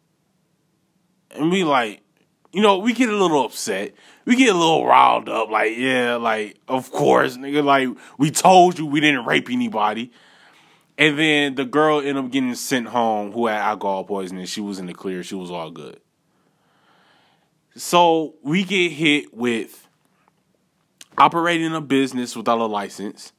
And 1.31 1.51
we 1.51 1.63
like, 1.63 2.01
you 2.51 2.61
know, 2.61 2.79
we 2.79 2.93
get 2.93 3.09
a 3.09 3.15
little 3.15 3.45
upset. 3.45 3.93
We 4.25 4.35
get 4.35 4.49
a 4.49 4.57
little 4.57 4.85
riled 4.85 5.29
up. 5.29 5.49
Like, 5.49 5.77
yeah, 5.77 6.15
like, 6.15 6.57
of 6.67 6.91
course, 6.91 7.37
nigga. 7.37 7.63
Like, 7.63 7.89
we 8.17 8.31
told 8.31 8.79
you 8.79 8.85
we 8.87 8.99
didn't 8.99 9.25
rape 9.25 9.49
anybody. 9.49 10.11
And 10.97 11.19
then 11.19 11.55
the 11.55 11.65
girl 11.65 11.99
ended 11.99 12.17
up 12.17 12.31
getting 12.31 12.55
sent 12.55 12.87
home 12.87 13.31
who 13.31 13.45
had 13.45 13.59
alcohol 13.59 14.03
poisoning. 14.03 14.45
She 14.45 14.61
was 14.61 14.79
in 14.79 14.87
the 14.87 14.93
clear. 14.93 15.21
She 15.21 15.35
was 15.35 15.51
all 15.51 15.69
good. 15.69 15.99
So 17.75 18.33
we 18.41 18.63
get 18.63 18.91
hit 18.91 19.35
with 19.35 19.87
operating 21.17 21.73
a 21.75 21.81
business 21.81 22.35
without 22.35 22.59
a 22.59 22.65
license, 22.65 23.33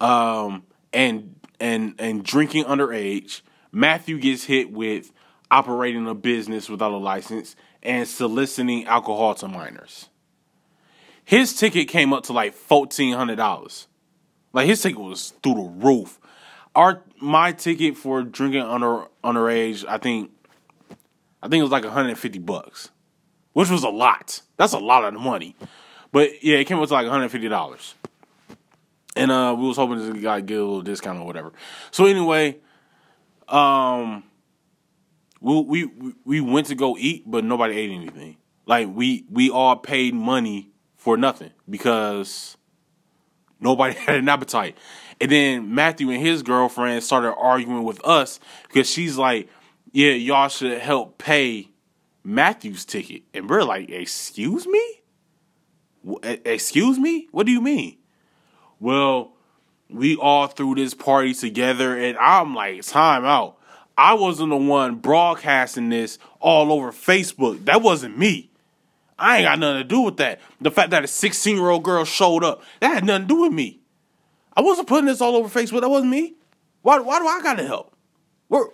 um, 0.00 0.64
and 0.96 1.36
and 1.60 1.94
and 1.98 2.24
drinking 2.24 2.64
underage. 2.64 3.42
Matthew 3.70 4.18
gets 4.18 4.44
hit 4.44 4.72
with 4.72 5.12
operating 5.50 6.08
a 6.08 6.14
business 6.14 6.68
without 6.68 6.92
a 6.92 6.96
license 6.96 7.54
and 7.82 8.08
soliciting 8.08 8.86
alcohol 8.86 9.34
to 9.36 9.46
minors. 9.46 10.08
His 11.24 11.54
ticket 11.54 11.88
came 11.88 12.12
up 12.12 12.24
to 12.24 12.32
like 12.32 12.54
fourteen 12.54 13.14
hundred 13.14 13.36
dollars. 13.36 13.86
Like 14.52 14.66
his 14.66 14.80
ticket 14.80 14.98
was 14.98 15.34
through 15.42 15.54
the 15.54 15.86
roof. 15.86 16.18
Our 16.74 17.02
my 17.20 17.52
ticket 17.52 17.96
for 17.96 18.22
drinking 18.22 18.62
under 18.62 19.04
underage, 19.22 19.84
I 19.86 19.98
think, 19.98 20.30
I 21.42 21.48
think 21.48 21.60
it 21.60 21.62
was 21.62 21.72
like 21.72 21.84
one 21.84 21.92
hundred 21.92 22.10
and 22.10 22.18
fifty 22.18 22.38
bucks, 22.38 22.90
which 23.52 23.70
was 23.70 23.82
a 23.82 23.88
lot. 23.88 24.40
That's 24.56 24.72
a 24.72 24.78
lot 24.78 25.04
of 25.04 25.20
money. 25.20 25.56
But 26.12 26.42
yeah, 26.42 26.56
it 26.56 26.64
came 26.64 26.78
up 26.78 26.88
to 26.88 26.94
like 26.94 27.04
one 27.04 27.12
hundred 27.12 27.30
fifty 27.30 27.48
dollars, 27.48 27.94
and 29.16 29.32
uh, 29.32 29.54
we 29.58 29.66
was 29.66 29.76
hoping 29.76 29.98
to 29.98 30.20
like, 30.20 30.46
get 30.46 30.58
a 30.58 30.64
little 30.64 30.82
discount 30.82 31.18
or 31.18 31.26
whatever. 31.26 31.52
So 31.90 32.06
anyway, 32.06 32.58
um, 33.48 34.24
we 35.40 35.62
we 35.62 36.14
we 36.24 36.40
went 36.40 36.66
to 36.68 36.74
go 36.74 36.96
eat, 36.98 37.24
but 37.26 37.44
nobody 37.44 37.76
ate 37.76 37.90
anything. 37.90 38.36
Like 38.66 38.88
we 38.92 39.24
we 39.30 39.50
all 39.50 39.76
paid 39.76 40.14
money 40.14 40.70
for 40.96 41.16
nothing 41.16 41.50
because 41.68 42.56
nobody 43.60 43.94
had 43.98 44.16
an 44.16 44.28
appetite. 44.28 44.76
And 45.20 45.30
then 45.30 45.74
Matthew 45.74 46.10
and 46.10 46.20
his 46.20 46.42
girlfriend 46.42 47.02
started 47.02 47.32
arguing 47.32 47.84
with 47.84 48.04
us 48.04 48.38
because 48.68 48.90
she's 48.90 49.16
like, 49.16 49.48
"Yeah, 49.92 50.10
y'all 50.10 50.48
should 50.48 50.78
help 50.78 51.16
pay 51.16 51.70
Matthew's 52.22 52.84
ticket." 52.84 53.22
And 53.32 53.48
we're 53.48 53.62
like, 53.62 53.88
"Excuse 53.88 54.66
me? 54.66 55.02
Excuse 56.22 56.98
me? 56.98 57.28
What 57.30 57.46
do 57.46 57.52
you 57.52 57.60
mean?" 57.62 57.98
Well, 58.80 59.32
we 59.88 60.16
all 60.16 60.46
threw 60.46 60.74
this 60.74 60.94
party 60.94 61.34
together, 61.34 61.96
and 61.96 62.16
I'm 62.18 62.54
like, 62.54 62.82
"Time 62.82 63.24
out." 63.24 63.56
I 63.98 64.14
wasn't 64.14 64.50
the 64.50 64.56
one 64.56 64.96
broadcasting 64.96 65.88
this 65.88 66.18
all 66.38 66.70
over 66.72 66.92
Facebook. 66.92 67.64
That 67.64 67.80
wasn't 67.80 68.18
me. 68.18 68.50
I 69.18 69.38
ain't 69.38 69.46
got 69.46 69.58
nothing 69.58 69.82
to 69.82 69.88
do 69.88 70.00
with 70.02 70.18
that. 70.18 70.40
The 70.60 70.70
fact 70.70 70.90
that 70.90 71.04
a 71.04 71.06
16 71.06 71.56
year 71.56 71.70
old 71.70 71.82
girl 71.82 72.04
showed 72.04 72.44
up, 72.44 72.62
that 72.80 72.92
had 72.92 73.04
nothing 73.04 73.28
to 73.28 73.34
do 73.34 73.40
with 73.42 73.52
me. 73.52 73.80
I 74.54 74.60
wasn't 74.60 74.88
putting 74.88 75.06
this 75.06 75.20
all 75.20 75.36
over 75.36 75.48
Facebook. 75.48 75.80
That 75.80 75.88
wasn't 75.88 76.10
me. 76.10 76.34
Why, 76.82 76.98
why 76.98 77.18
do 77.18 77.26
I 77.26 77.40
got 77.42 77.54
to 77.54 77.66
help? 77.66 77.94
Where, 78.48 78.66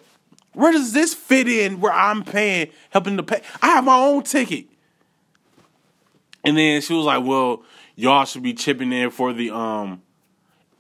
where 0.53 0.73
does 0.73 0.93
this 0.93 1.15
fit 1.15 1.49
in 1.49 1.81
where 1.81 1.93
I'm 1.93 2.25
paying, 2.25 2.71
helping 2.91 3.17
to 3.17 3.23
pay? 3.23 3.43
I 3.61 3.69
have 3.69 3.85
my 3.85 3.97
own 3.97 4.23
ticket. 4.25 4.67
And 6.45 6.59
then 6.59 6.81
she 6.81 6.93
was 6.93 7.05
like, 7.05 7.25
well, 7.25 7.63
y'all 8.03 8.25
should 8.25 8.43
be 8.43 8.53
chipping 8.53 8.93
in 8.93 9.11
for 9.11 9.33
the, 9.33 9.51
um, 9.51 10.03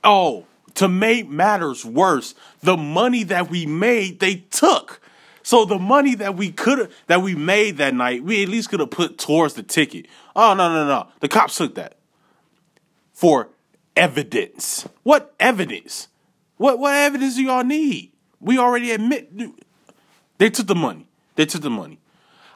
oh, 0.02 0.44
to 0.74 0.88
make 0.88 1.28
matters 1.28 1.84
worse, 1.84 2.34
the 2.62 2.76
money 2.76 3.22
that 3.24 3.48
we 3.48 3.64
made, 3.64 4.18
they 4.20 4.36
took. 4.50 5.00
So 5.44 5.64
the 5.64 5.78
money 5.78 6.14
that 6.16 6.36
we 6.36 6.50
could 6.50 6.90
that 7.08 7.20
we 7.20 7.34
made 7.34 7.78
that 7.78 7.94
night, 7.94 8.22
we 8.22 8.42
at 8.42 8.48
least 8.48 8.70
could 8.70 8.80
have 8.80 8.90
put 8.90 9.18
towards 9.18 9.54
the 9.54 9.62
ticket. 9.62 10.06
Oh 10.36 10.54
no, 10.54 10.72
no, 10.72 10.86
no. 10.86 11.08
The 11.20 11.28
cops 11.28 11.56
took 11.56 11.74
that. 11.74 11.96
For 13.12 13.48
evidence. 13.96 14.88
What 15.02 15.34
evidence? 15.40 16.08
What 16.58 16.78
what 16.78 16.94
evidence 16.94 17.34
do 17.34 17.42
y'all 17.42 17.64
need? 17.64 18.12
We 18.40 18.56
already 18.56 18.92
admit 18.92 19.32
they 20.38 20.48
took 20.48 20.68
the 20.68 20.76
money. 20.76 21.08
They 21.34 21.44
took 21.44 21.62
the 21.62 21.70
money. 21.70 21.98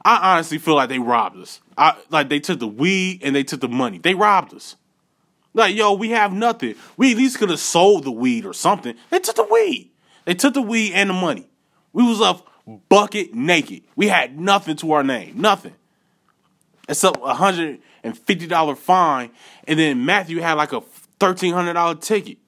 I 0.07 0.35
honestly 0.35 0.59
feel 0.59 0.77
like 0.77 0.89
they 0.89 1.01
robbed 1.01 1.37
us. 1.37 1.61
I 1.77 1.97
like 2.11 2.29
they 2.29 2.39
took 2.39 2.61
the 2.61 2.69
weed 2.69 3.23
and 3.25 3.35
they 3.35 3.43
took 3.43 3.61
the 3.61 3.69
money. 3.69 3.99
They 3.99 4.15
robbed 4.15 4.55
us. 4.55 4.77
Like, 5.53 5.75
yo, 5.75 5.95
we 5.95 6.11
have 6.11 6.33
nothing. 6.33 6.77
We 6.97 7.11
at 7.11 7.17
least 7.17 7.39
could 7.39 7.51
have 7.51 7.59
sold 7.59 8.05
the 8.05 8.13
weed 8.13 8.47
or 8.47 8.53
something. 8.53 8.95
They 9.11 9.19
took 9.19 9.35
the 9.35 9.49
weed. 9.51 9.91
They 10.25 10.35
took 10.35 10.55
the 10.55 10.63
weed 10.63 10.93
and 10.93 11.11
the 11.11 11.15
money. 11.15 11.49
We 11.93 12.05
was 12.05 12.21
up 12.21 12.47
bucket 12.89 13.35
naked. 13.35 13.83
We 13.97 14.07
had 14.07 14.39
nothing 14.39 14.77
to 14.77 14.93
our 14.93 15.03
name. 15.03 15.41
Nothing. 15.41 15.75
Except 16.89 17.19
a 17.21 17.35
hundred 17.35 17.81
and 18.05 18.17
fifty 18.17 18.47
dollar 18.47 18.77
fine. 18.77 19.31
And 19.67 19.77
then 19.77 20.05
Matthew 20.05 20.39
had 20.41 20.53
like 20.53 20.73
a 20.73 20.83
thirteen 21.19 21.53
hundred 21.53 21.73
dollar 21.73 21.97
ticket. 21.97 22.39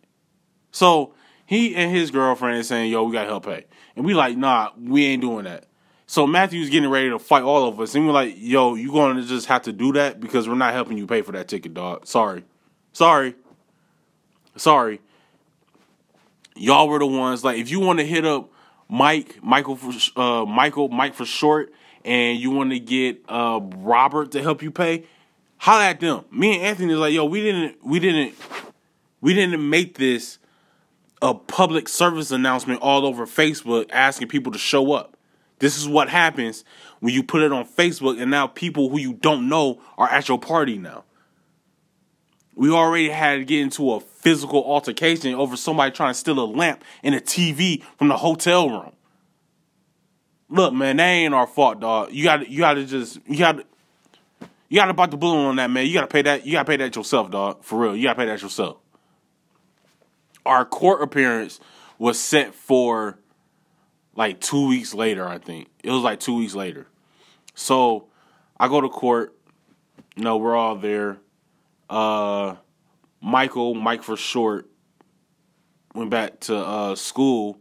So 0.70 1.12
he 1.44 1.74
and 1.74 1.90
his 1.90 2.12
girlfriend 2.12 2.58
is 2.58 2.68
saying, 2.68 2.92
yo, 2.92 3.02
we 3.02 3.14
gotta 3.14 3.28
help 3.28 3.46
pay. 3.46 3.64
And 3.96 4.06
we 4.06 4.14
like, 4.14 4.36
nah, 4.36 4.70
we 4.80 5.06
ain't 5.06 5.22
doing 5.22 5.44
that. 5.46 5.64
So 6.10 6.26
Matthew's 6.26 6.70
getting 6.70 6.88
ready 6.88 7.10
to 7.10 7.18
fight 7.18 7.42
all 7.42 7.68
of 7.68 7.78
us. 7.78 7.94
And 7.94 8.06
we're 8.06 8.14
like, 8.14 8.34
yo, 8.38 8.74
you're 8.76 8.94
gonna 8.94 9.22
just 9.22 9.46
have 9.46 9.62
to 9.62 9.72
do 9.74 9.92
that 9.92 10.20
because 10.20 10.48
we're 10.48 10.54
not 10.54 10.72
helping 10.72 10.96
you 10.96 11.06
pay 11.06 11.20
for 11.20 11.32
that 11.32 11.48
ticket, 11.48 11.74
dog. 11.74 12.06
Sorry. 12.06 12.44
Sorry. 12.94 13.34
Sorry. 14.56 15.02
Y'all 16.56 16.88
were 16.88 16.98
the 16.98 17.06
ones 17.06 17.44
like 17.44 17.58
if 17.58 17.70
you 17.70 17.78
want 17.78 17.98
to 17.98 18.06
hit 18.06 18.24
up 18.24 18.50
Mike, 18.88 19.38
Michael 19.42 19.76
for 19.76 19.92
uh 20.18 20.46
Michael, 20.46 20.88
Mike 20.88 21.12
for 21.14 21.26
short, 21.26 21.74
and 22.06 22.38
you 22.38 22.52
want 22.52 22.70
to 22.70 22.80
get 22.80 23.22
uh 23.28 23.60
Robert 23.76 24.32
to 24.32 24.40
help 24.40 24.62
you 24.62 24.70
pay, 24.70 25.04
holla 25.58 25.84
at 25.84 26.00
them. 26.00 26.24
Me 26.32 26.54
and 26.54 26.64
Anthony 26.64 26.94
is 26.94 26.98
like, 26.98 27.12
yo, 27.12 27.26
we 27.26 27.42
didn't 27.42 27.84
we 27.84 28.00
didn't 28.00 28.34
we 29.20 29.34
didn't 29.34 29.68
make 29.68 29.98
this 29.98 30.38
a 31.20 31.34
public 31.34 31.86
service 31.86 32.30
announcement 32.30 32.80
all 32.80 33.04
over 33.04 33.26
Facebook 33.26 33.90
asking 33.92 34.28
people 34.28 34.52
to 34.52 34.58
show 34.58 34.92
up. 34.92 35.17
This 35.58 35.76
is 35.76 35.88
what 35.88 36.08
happens 36.08 36.64
when 37.00 37.12
you 37.12 37.22
put 37.22 37.42
it 37.42 37.52
on 37.52 37.66
Facebook 37.66 38.20
and 38.20 38.30
now 38.30 38.46
people 38.46 38.88
who 38.88 38.98
you 38.98 39.14
don't 39.14 39.48
know 39.48 39.80
are 39.96 40.08
at 40.08 40.28
your 40.28 40.38
party 40.38 40.78
now 40.78 41.04
we 42.58 42.72
already 42.72 43.08
had 43.08 43.36
to 43.36 43.44
get 43.44 43.60
into 43.60 43.92
a 43.92 44.00
physical 44.00 44.64
altercation 44.64 45.32
over 45.32 45.56
somebody 45.56 45.92
trying 45.92 46.10
to 46.10 46.18
steal 46.18 46.40
a 46.40 46.44
lamp 46.44 46.82
and 47.04 47.14
a 47.14 47.20
TV 47.20 47.84
from 47.96 48.08
the 48.08 48.16
hotel 48.16 48.68
room. 48.68 48.92
Look, 50.50 50.74
man, 50.74 50.96
that 50.96 51.04
ain't 51.04 51.34
our 51.34 51.46
fault, 51.46 51.78
dog. 51.78 52.10
You 52.10 52.24
got 52.24 52.48
you 52.48 52.58
got 52.58 52.74
to 52.74 52.84
just 52.84 53.20
you 53.28 53.38
got 53.38 53.58
to 53.58 53.64
you 54.68 54.80
got 54.80 54.86
to 54.86 54.92
bite 54.92 55.12
the 55.12 55.16
bullet 55.16 55.46
on 55.46 55.56
that, 55.56 55.70
man. 55.70 55.86
You 55.86 55.94
got 55.94 56.00
to 56.00 56.06
pay 56.08 56.22
that. 56.22 56.46
You 56.46 56.52
got 56.52 56.64
to 56.64 56.70
pay 56.72 56.76
that 56.78 56.96
yourself, 56.96 57.30
dog. 57.30 57.62
For 57.62 57.78
real, 57.78 57.94
you 57.94 58.02
got 58.02 58.14
to 58.14 58.18
pay 58.18 58.26
that 58.26 58.42
yourself. 58.42 58.78
Our 60.44 60.64
court 60.64 61.00
appearance 61.00 61.60
was 61.96 62.18
set 62.18 62.56
for 62.56 63.20
like 64.18 64.40
two 64.40 64.66
weeks 64.66 64.92
later. 64.92 65.26
I 65.26 65.38
think 65.38 65.68
it 65.83 65.90
was 65.90 66.02
like 66.02 66.18
two 66.20 66.35
weeks 66.35 66.54
later. 66.54 66.88
So 67.54 68.09
I 68.59 68.68
go 68.68 68.81
to 68.81 68.88
court. 68.88 69.35
You 70.16 70.24
know, 70.24 70.37
we're 70.37 70.57
all 70.57 70.74
there 70.74 71.20
uh, 71.88 72.57
Michael, 73.20 73.74
Mike 73.74 74.02
for 74.02 74.16
short, 74.16 74.68
went 75.94 76.11
back 76.11 76.40
to 76.40 76.57
uh, 76.57 76.94
school, 76.94 77.59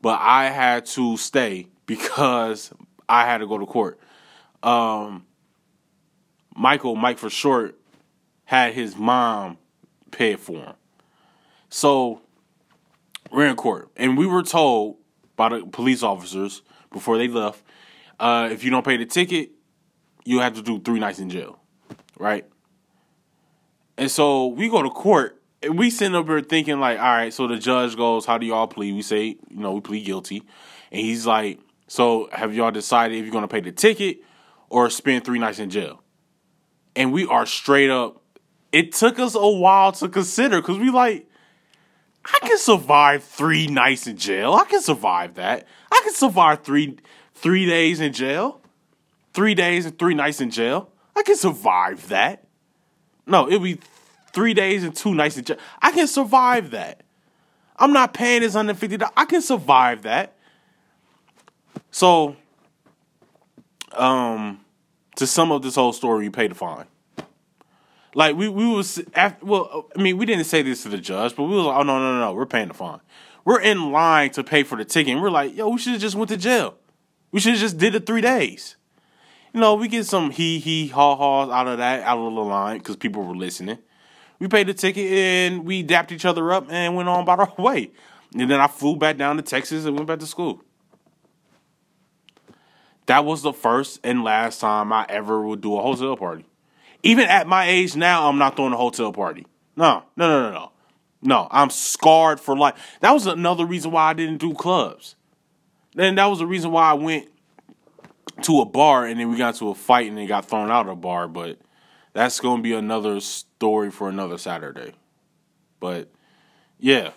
but 0.00 0.20
I 0.20 0.50
had 0.50 0.86
to 0.86 1.16
stay 1.16 1.68
because 1.86 2.72
I 3.08 3.26
had 3.26 3.38
to 3.38 3.46
go 3.46 3.58
to 3.58 3.66
court. 3.66 3.98
Um, 4.62 5.26
Michael, 6.56 6.94
Mike 6.94 7.18
for 7.18 7.30
short, 7.30 7.78
had 8.44 8.74
his 8.74 8.96
mom 8.96 9.58
pay 10.10 10.36
for 10.36 10.56
him. 10.56 10.74
So 11.68 12.20
we're 13.32 13.46
in 13.46 13.56
court, 13.56 13.90
and 13.96 14.16
we 14.16 14.26
were 14.26 14.42
told 14.42 14.96
by 15.36 15.48
the 15.48 15.66
police 15.66 16.02
officers 16.02 16.62
before 16.92 17.18
they 17.18 17.28
left, 17.28 17.62
uh, 18.20 18.48
if 18.50 18.64
you 18.64 18.70
don't 18.70 18.84
pay 18.84 18.96
the 18.96 19.06
ticket, 19.06 19.50
you 20.24 20.40
have 20.40 20.54
to 20.54 20.62
do 20.62 20.80
three 20.80 21.00
nights 21.00 21.18
in 21.18 21.28
jail, 21.28 21.58
right? 22.18 22.46
And 23.96 24.10
so 24.10 24.48
we 24.48 24.68
go 24.68 24.82
to 24.82 24.90
court 24.90 25.40
and 25.62 25.78
we 25.78 25.90
sit 25.90 26.14
up 26.14 26.26
there 26.26 26.40
thinking 26.40 26.80
like, 26.80 26.98
all 26.98 27.04
right, 27.04 27.32
so 27.32 27.46
the 27.46 27.58
judge 27.58 27.96
goes, 27.96 28.26
how 28.26 28.38
do 28.38 28.46
y'all 28.46 28.66
plead? 28.66 28.94
We 28.94 29.02
say, 29.02 29.24
you 29.24 29.38
know, 29.50 29.72
we 29.72 29.80
plead 29.80 30.04
guilty. 30.04 30.42
And 30.90 31.00
he's 31.00 31.26
like, 31.26 31.60
so 31.86 32.28
have 32.32 32.54
y'all 32.54 32.70
decided 32.70 33.18
if 33.18 33.24
you're 33.24 33.32
gonna 33.32 33.48
pay 33.48 33.60
the 33.60 33.72
ticket 33.72 34.18
or 34.68 34.90
spend 34.90 35.24
three 35.24 35.38
nights 35.38 35.58
in 35.58 35.70
jail? 35.70 36.02
And 36.96 37.12
we 37.12 37.26
are 37.26 37.46
straight 37.46 37.90
up. 37.90 38.22
It 38.72 38.92
took 38.92 39.18
us 39.18 39.34
a 39.34 39.48
while 39.48 39.92
to 39.92 40.08
consider 40.08 40.60
because 40.60 40.78
we 40.78 40.90
like, 40.90 41.28
I 42.24 42.38
can 42.46 42.58
survive 42.58 43.22
three 43.24 43.66
nights 43.66 44.06
in 44.06 44.16
jail. 44.16 44.54
I 44.54 44.64
can 44.64 44.80
survive 44.80 45.34
that. 45.34 45.66
I 45.92 46.00
can 46.04 46.14
survive 46.14 46.62
three 46.62 46.96
three 47.34 47.66
days 47.66 48.00
in 48.00 48.12
jail. 48.12 48.60
Three 49.34 49.54
days 49.54 49.84
and 49.84 49.98
three 49.98 50.14
nights 50.14 50.40
in 50.40 50.50
jail. 50.50 50.90
I 51.16 51.22
can 51.22 51.36
survive 51.36 52.08
that. 52.08 52.46
No, 53.26 53.48
it'll 53.48 53.60
be 53.60 53.80
three 54.32 54.54
days 54.54 54.84
and 54.84 54.94
two 54.94 55.14
nights 55.14 55.36
in 55.36 55.44
jail. 55.44 55.58
I 55.82 55.90
can 55.92 56.06
survive 56.06 56.70
that. 56.70 57.02
I'm 57.76 57.92
not 57.92 58.14
paying 58.14 58.42
this 58.42 58.54
hundred 58.54 58.78
fifty 58.78 58.96
dollars. 58.96 59.12
I 59.16 59.24
can 59.24 59.42
survive 59.42 60.02
that. 60.02 60.36
So, 61.90 62.36
um, 63.92 64.64
to 65.16 65.26
sum 65.26 65.52
up 65.52 65.62
this 65.62 65.74
whole 65.74 65.92
story, 65.92 66.24
you 66.24 66.30
pay 66.30 66.48
the 66.48 66.54
fine. 66.54 66.86
Like 68.14 68.36
we 68.36 68.48
we 68.48 68.66
was 68.66 69.02
after, 69.14 69.44
well, 69.44 69.90
I 69.96 70.00
mean, 70.00 70.16
we 70.16 70.24
didn't 70.24 70.44
say 70.44 70.62
this 70.62 70.84
to 70.84 70.88
the 70.88 70.98
judge, 70.98 71.34
but 71.34 71.44
we 71.44 71.56
was 71.56 71.66
like, 71.66 71.76
oh 71.76 71.82
no 71.82 71.98
no 71.98 72.20
no 72.20 72.32
we're 72.32 72.46
paying 72.46 72.68
the 72.68 72.74
fine. 72.74 73.00
We're 73.44 73.60
in 73.60 73.92
line 73.92 74.30
to 74.30 74.44
pay 74.44 74.62
for 74.62 74.76
the 74.76 74.84
ticket. 74.84 75.12
And 75.12 75.22
we're 75.22 75.30
like, 75.30 75.54
yo, 75.54 75.68
we 75.68 75.78
should 75.78 75.92
have 75.92 76.00
just 76.00 76.14
went 76.14 76.30
to 76.30 76.36
jail. 76.36 76.76
We 77.32 77.40
should 77.40 77.52
have 77.52 77.60
just 77.60 77.76
did 77.76 77.94
it 77.94 78.06
three 78.06 78.20
days. 78.20 78.76
You 79.52 79.60
know, 79.60 79.74
we 79.74 79.88
get 79.88 80.06
some 80.06 80.30
he 80.30 80.58
he 80.60 80.88
ha 80.88 81.16
ha's 81.16 81.50
out 81.50 81.66
of 81.68 81.78
that 81.78 82.02
out 82.02 82.18
of 82.18 82.34
the 82.34 82.40
line 82.40 82.78
because 82.78 82.96
people 82.96 83.24
were 83.24 83.36
listening. 83.36 83.78
We 84.38 84.48
paid 84.48 84.68
the 84.68 84.74
ticket 84.74 85.12
and 85.12 85.64
we 85.64 85.82
dapped 85.82 86.12
each 86.12 86.24
other 86.24 86.52
up 86.52 86.66
and 86.70 86.96
went 86.96 87.08
on 87.08 87.22
about 87.22 87.40
our 87.40 87.54
way. 87.58 87.90
And 88.36 88.50
then 88.50 88.60
I 88.60 88.66
flew 88.66 88.96
back 88.96 89.16
down 89.16 89.36
to 89.36 89.42
Texas 89.42 89.84
and 89.84 89.94
went 89.96 90.06
back 90.06 90.18
to 90.20 90.26
school. 90.26 90.62
That 93.06 93.24
was 93.24 93.42
the 93.42 93.52
first 93.52 94.00
and 94.02 94.24
last 94.24 94.60
time 94.60 94.92
I 94.92 95.06
ever 95.08 95.42
would 95.42 95.60
do 95.60 95.76
a 95.76 95.82
hotel 95.82 96.16
party. 96.16 96.46
Even 97.02 97.26
at 97.26 97.46
my 97.46 97.66
age 97.66 97.96
now, 97.96 98.28
I'm 98.28 98.38
not 98.38 98.56
throwing 98.56 98.72
a 98.72 98.76
hotel 98.76 99.12
party. 99.12 99.46
No, 99.76 100.04
no, 100.16 100.28
no, 100.28 100.50
no, 100.50 100.52
no. 100.52 100.70
No, 101.26 101.48
I'm 101.50 101.70
scarred 101.70 102.38
for 102.38 102.56
life. 102.56 102.74
That 103.00 103.12
was 103.12 103.26
another 103.26 103.64
reason 103.64 103.90
why 103.90 104.10
I 104.10 104.12
didn't 104.12 104.38
do 104.38 104.52
clubs. 104.52 105.16
Then 105.94 106.16
that 106.16 106.26
was 106.26 106.38
the 106.38 106.46
reason 106.46 106.70
why 106.70 106.90
I 106.90 106.94
went 106.94 107.28
to 108.42 108.60
a 108.60 108.66
bar 108.66 109.06
and 109.06 109.18
then 109.18 109.30
we 109.30 109.38
got 109.38 109.54
to 109.56 109.70
a 109.70 109.74
fight 109.74 110.08
and 110.08 110.18
then 110.18 110.26
got 110.26 110.44
thrown 110.44 110.70
out 110.70 110.86
of 110.86 110.92
a 110.92 110.96
bar. 110.96 111.26
But 111.28 111.58
that's 112.12 112.40
going 112.40 112.58
to 112.58 112.62
be 112.62 112.74
another 112.74 113.20
story 113.20 113.90
for 113.90 114.08
another 114.08 114.36
Saturday. 114.36 114.92
But 115.80 116.10
yeah, 116.78 117.12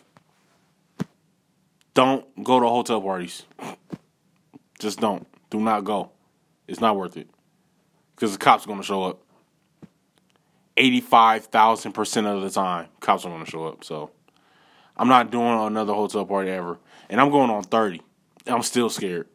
don't 1.94 2.44
go 2.44 2.60
to 2.60 2.68
hotel 2.68 3.02
parties. 3.02 3.44
Just 4.80 5.00
don't. 5.00 5.28
Do 5.50 5.60
not 5.60 5.84
go. 5.84 6.12
It's 6.68 6.80
not 6.80 6.96
worth 6.96 7.18
it. 7.18 7.28
Because 8.16 8.34
the 8.34 8.38
cops 8.38 8.66
going 8.66 8.80
to 8.80 8.86
show 8.86 9.04
up. 9.04 9.22
85,000% 10.78 12.26
of 12.26 12.42
the 12.42 12.50
time, 12.50 12.88
cops 13.00 13.26
are 13.26 13.30
going 13.30 13.44
to 13.44 13.50
show 13.50 13.66
up. 13.66 13.84
So 13.84 14.12
I'm 14.96 15.08
not 15.08 15.32
doing 15.32 15.60
another 15.60 15.94
hotel 15.94 16.26
party 16.26 16.52
ever. 16.52 16.78
And 17.10 17.20
I'm 17.20 17.32
going 17.32 17.50
on 17.50 17.64
30. 17.64 18.02
I'm 18.48 18.64
still 18.64 18.90
scared. 18.90 19.28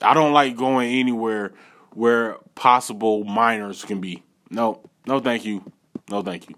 I 0.00 0.14
don't 0.14 0.32
like 0.32 0.56
going 0.56 0.92
anywhere 0.92 1.52
where 1.94 2.36
possible 2.54 3.24
minors 3.24 3.84
can 3.84 4.00
be. 4.00 4.22
No, 4.50 4.80
no, 5.06 5.20
thank 5.20 5.44
you. 5.44 5.64
No, 6.10 6.22
thank 6.22 6.48
you. 6.48 6.56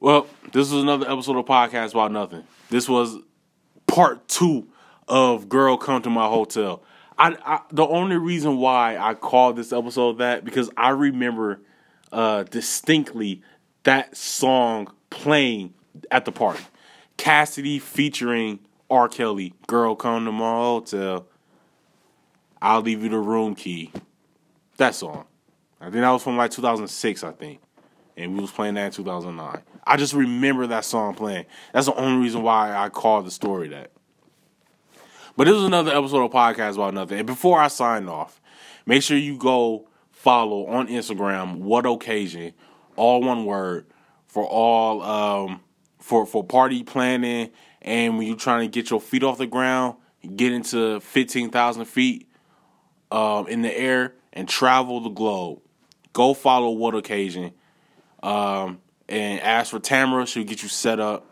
Well, 0.00 0.26
this 0.52 0.70
was 0.70 0.82
another 0.82 1.10
episode 1.10 1.36
of 1.36 1.46
Podcast 1.46 1.92
About 1.92 2.12
Nothing. 2.12 2.44
This 2.70 2.88
was 2.88 3.16
part 3.86 4.26
two 4.28 4.68
of 5.08 5.48
Girl 5.48 5.76
Come 5.76 6.02
to 6.02 6.10
My 6.10 6.26
Hotel. 6.26 6.82
I, 7.16 7.36
I 7.44 7.60
the 7.70 7.86
only 7.86 8.16
reason 8.16 8.56
why 8.58 8.96
I 8.96 9.14
called 9.14 9.56
this 9.56 9.72
episode 9.72 10.18
that 10.18 10.44
because 10.44 10.70
I 10.76 10.90
remember 10.90 11.60
uh, 12.14 12.44
distinctly 12.44 13.42
that 13.82 14.16
song 14.16 14.88
playing 15.10 15.74
at 16.10 16.24
the 16.24 16.32
party. 16.32 16.62
Cassidy 17.16 17.78
featuring 17.78 18.60
R. 18.88 19.08
Kelly, 19.08 19.52
Girl 19.66 19.94
Come 19.94 20.24
to 20.24 20.32
My 20.32 20.54
Hotel. 20.54 21.26
I'll 22.62 22.80
leave 22.80 23.02
you 23.02 23.08
the 23.10 23.18
room 23.18 23.54
key. 23.54 23.92
That 24.78 24.94
song. 24.94 25.26
I 25.80 25.84
think 25.84 25.96
that 25.96 26.10
was 26.10 26.22
from 26.22 26.36
like 26.36 26.50
2006, 26.50 27.24
I 27.24 27.32
think. 27.32 27.60
And 28.16 28.34
we 28.34 28.40
was 28.40 28.52
playing 28.52 28.74
that 28.74 28.86
in 28.86 28.92
2009. 28.92 29.62
I 29.86 29.96
just 29.96 30.14
remember 30.14 30.66
that 30.68 30.84
song 30.84 31.14
playing. 31.14 31.46
That's 31.72 31.86
the 31.86 31.94
only 31.94 32.22
reason 32.22 32.42
why 32.42 32.74
I 32.74 32.88
called 32.88 33.26
the 33.26 33.30
story 33.30 33.68
that. 33.68 33.90
But 35.36 35.44
this 35.44 35.54
was 35.54 35.64
another 35.64 35.92
episode 35.92 36.24
of 36.24 36.30
Podcast 36.30 36.74
About 36.74 36.94
Nothing. 36.94 37.18
And 37.18 37.26
before 37.26 37.60
I 37.60 37.66
sign 37.66 38.08
off, 38.08 38.40
make 38.86 39.02
sure 39.02 39.16
you 39.16 39.36
go 39.36 39.88
follow 40.24 40.66
on 40.66 40.88
Instagram 40.88 41.58
what 41.58 41.84
occasion, 41.84 42.54
all 42.96 43.20
one 43.20 43.44
word, 43.44 43.86
for 44.26 44.44
all 44.46 45.02
um 45.02 45.60
for 45.98 46.24
for 46.24 46.42
party 46.42 46.82
planning 46.82 47.50
and 47.82 48.16
when 48.16 48.26
you're 48.26 48.36
trying 48.36 48.62
to 48.62 48.68
get 48.68 48.88
your 48.88 49.02
feet 49.02 49.22
off 49.22 49.36
the 49.36 49.46
ground, 49.46 49.96
get 50.34 50.50
into 50.50 50.98
fifteen 51.00 51.50
thousand 51.50 51.84
feet 51.84 52.26
um 53.10 53.46
in 53.48 53.60
the 53.60 53.78
air 53.78 54.14
and 54.32 54.48
travel 54.48 55.00
the 55.00 55.10
globe. 55.10 55.60
Go 56.14 56.32
follow 56.32 56.70
what 56.70 56.94
occasion. 56.94 57.52
Um 58.22 58.80
and 59.06 59.42
ask 59.42 59.70
for 59.72 59.78
Tamara, 59.78 60.26
she'll 60.26 60.44
get 60.44 60.62
you 60.62 60.70
set 60.70 61.00
up. 61.00 61.30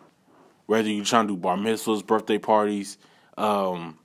Whether 0.66 0.90
you're 0.90 1.06
trying 1.06 1.26
to 1.28 1.32
do 1.32 1.38
bar 1.38 1.56
mitzvahs, 1.56 2.06
birthday 2.06 2.38
parties, 2.38 2.98
um, 3.38 3.98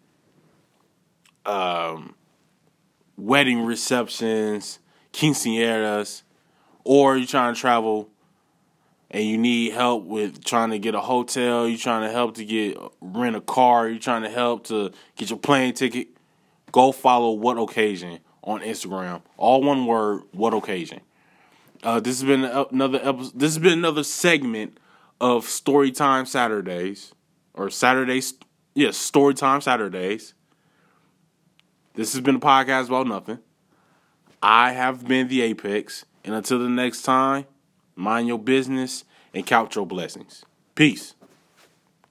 um, 1.45 2.15
wedding 3.17 3.65
receptions, 3.65 4.79
quinceañeras, 5.11 6.21
or 6.83 7.17
you're 7.17 7.27
trying 7.27 7.53
to 7.53 7.59
travel 7.59 8.09
and 9.09 9.23
you 9.23 9.37
need 9.37 9.73
help 9.73 10.05
with 10.05 10.43
trying 10.43 10.69
to 10.69 10.79
get 10.79 10.93
a 10.93 11.01
hotel, 11.01 11.67
you're 11.67 11.77
trying 11.77 12.03
to 12.07 12.11
help 12.11 12.35
to 12.35 12.45
get 12.45 12.77
rent 13.01 13.35
a 13.35 13.41
car, 13.41 13.87
you're 13.87 13.99
trying 13.99 14.23
to 14.23 14.29
help 14.29 14.65
to 14.67 14.91
get 15.15 15.29
your 15.29 15.39
plane 15.39 15.73
ticket, 15.73 16.09
go 16.71 16.91
follow 16.91 17.31
What 17.31 17.57
Occasion 17.57 18.19
on 18.43 18.61
Instagram. 18.61 19.21
All 19.37 19.61
one 19.61 19.85
word, 19.85 20.23
What 20.31 20.53
Occasion. 20.53 21.01
Uh, 21.83 21.99
this 21.99 22.19
has 22.21 22.27
been 22.27 22.43
another 22.43 22.99
episode. 23.01 23.39
This 23.39 23.53
has 23.53 23.59
been 23.59 23.79
another 23.79 24.03
segment 24.03 24.79
of 25.21 25.45
Storytime 25.45 26.27
Saturdays 26.27 27.13
or 27.53 27.69
Saturdays. 27.69 28.33
Yes, 28.73 28.97
Storytime 28.97 29.61
Saturdays. 29.61 30.33
This 31.97 32.13
has 32.13 32.21
been 32.21 32.35
a 32.35 32.39
podcast 32.39 32.89
about 32.89 33.07
nothing. 33.07 33.39
I 34.39 34.73
have 34.73 35.07
been 35.07 35.29
the 35.29 35.41
Apex, 35.41 36.05
and 36.23 36.35
until 36.35 36.59
the 36.59 36.69
next 36.69 37.01
time, 37.01 37.47
mind 37.95 38.27
your 38.27 38.37
business 38.37 39.03
and 39.33 39.43
count 39.43 39.73
your 39.73 39.87
blessings. 39.87 40.45
Peace. 40.75 41.15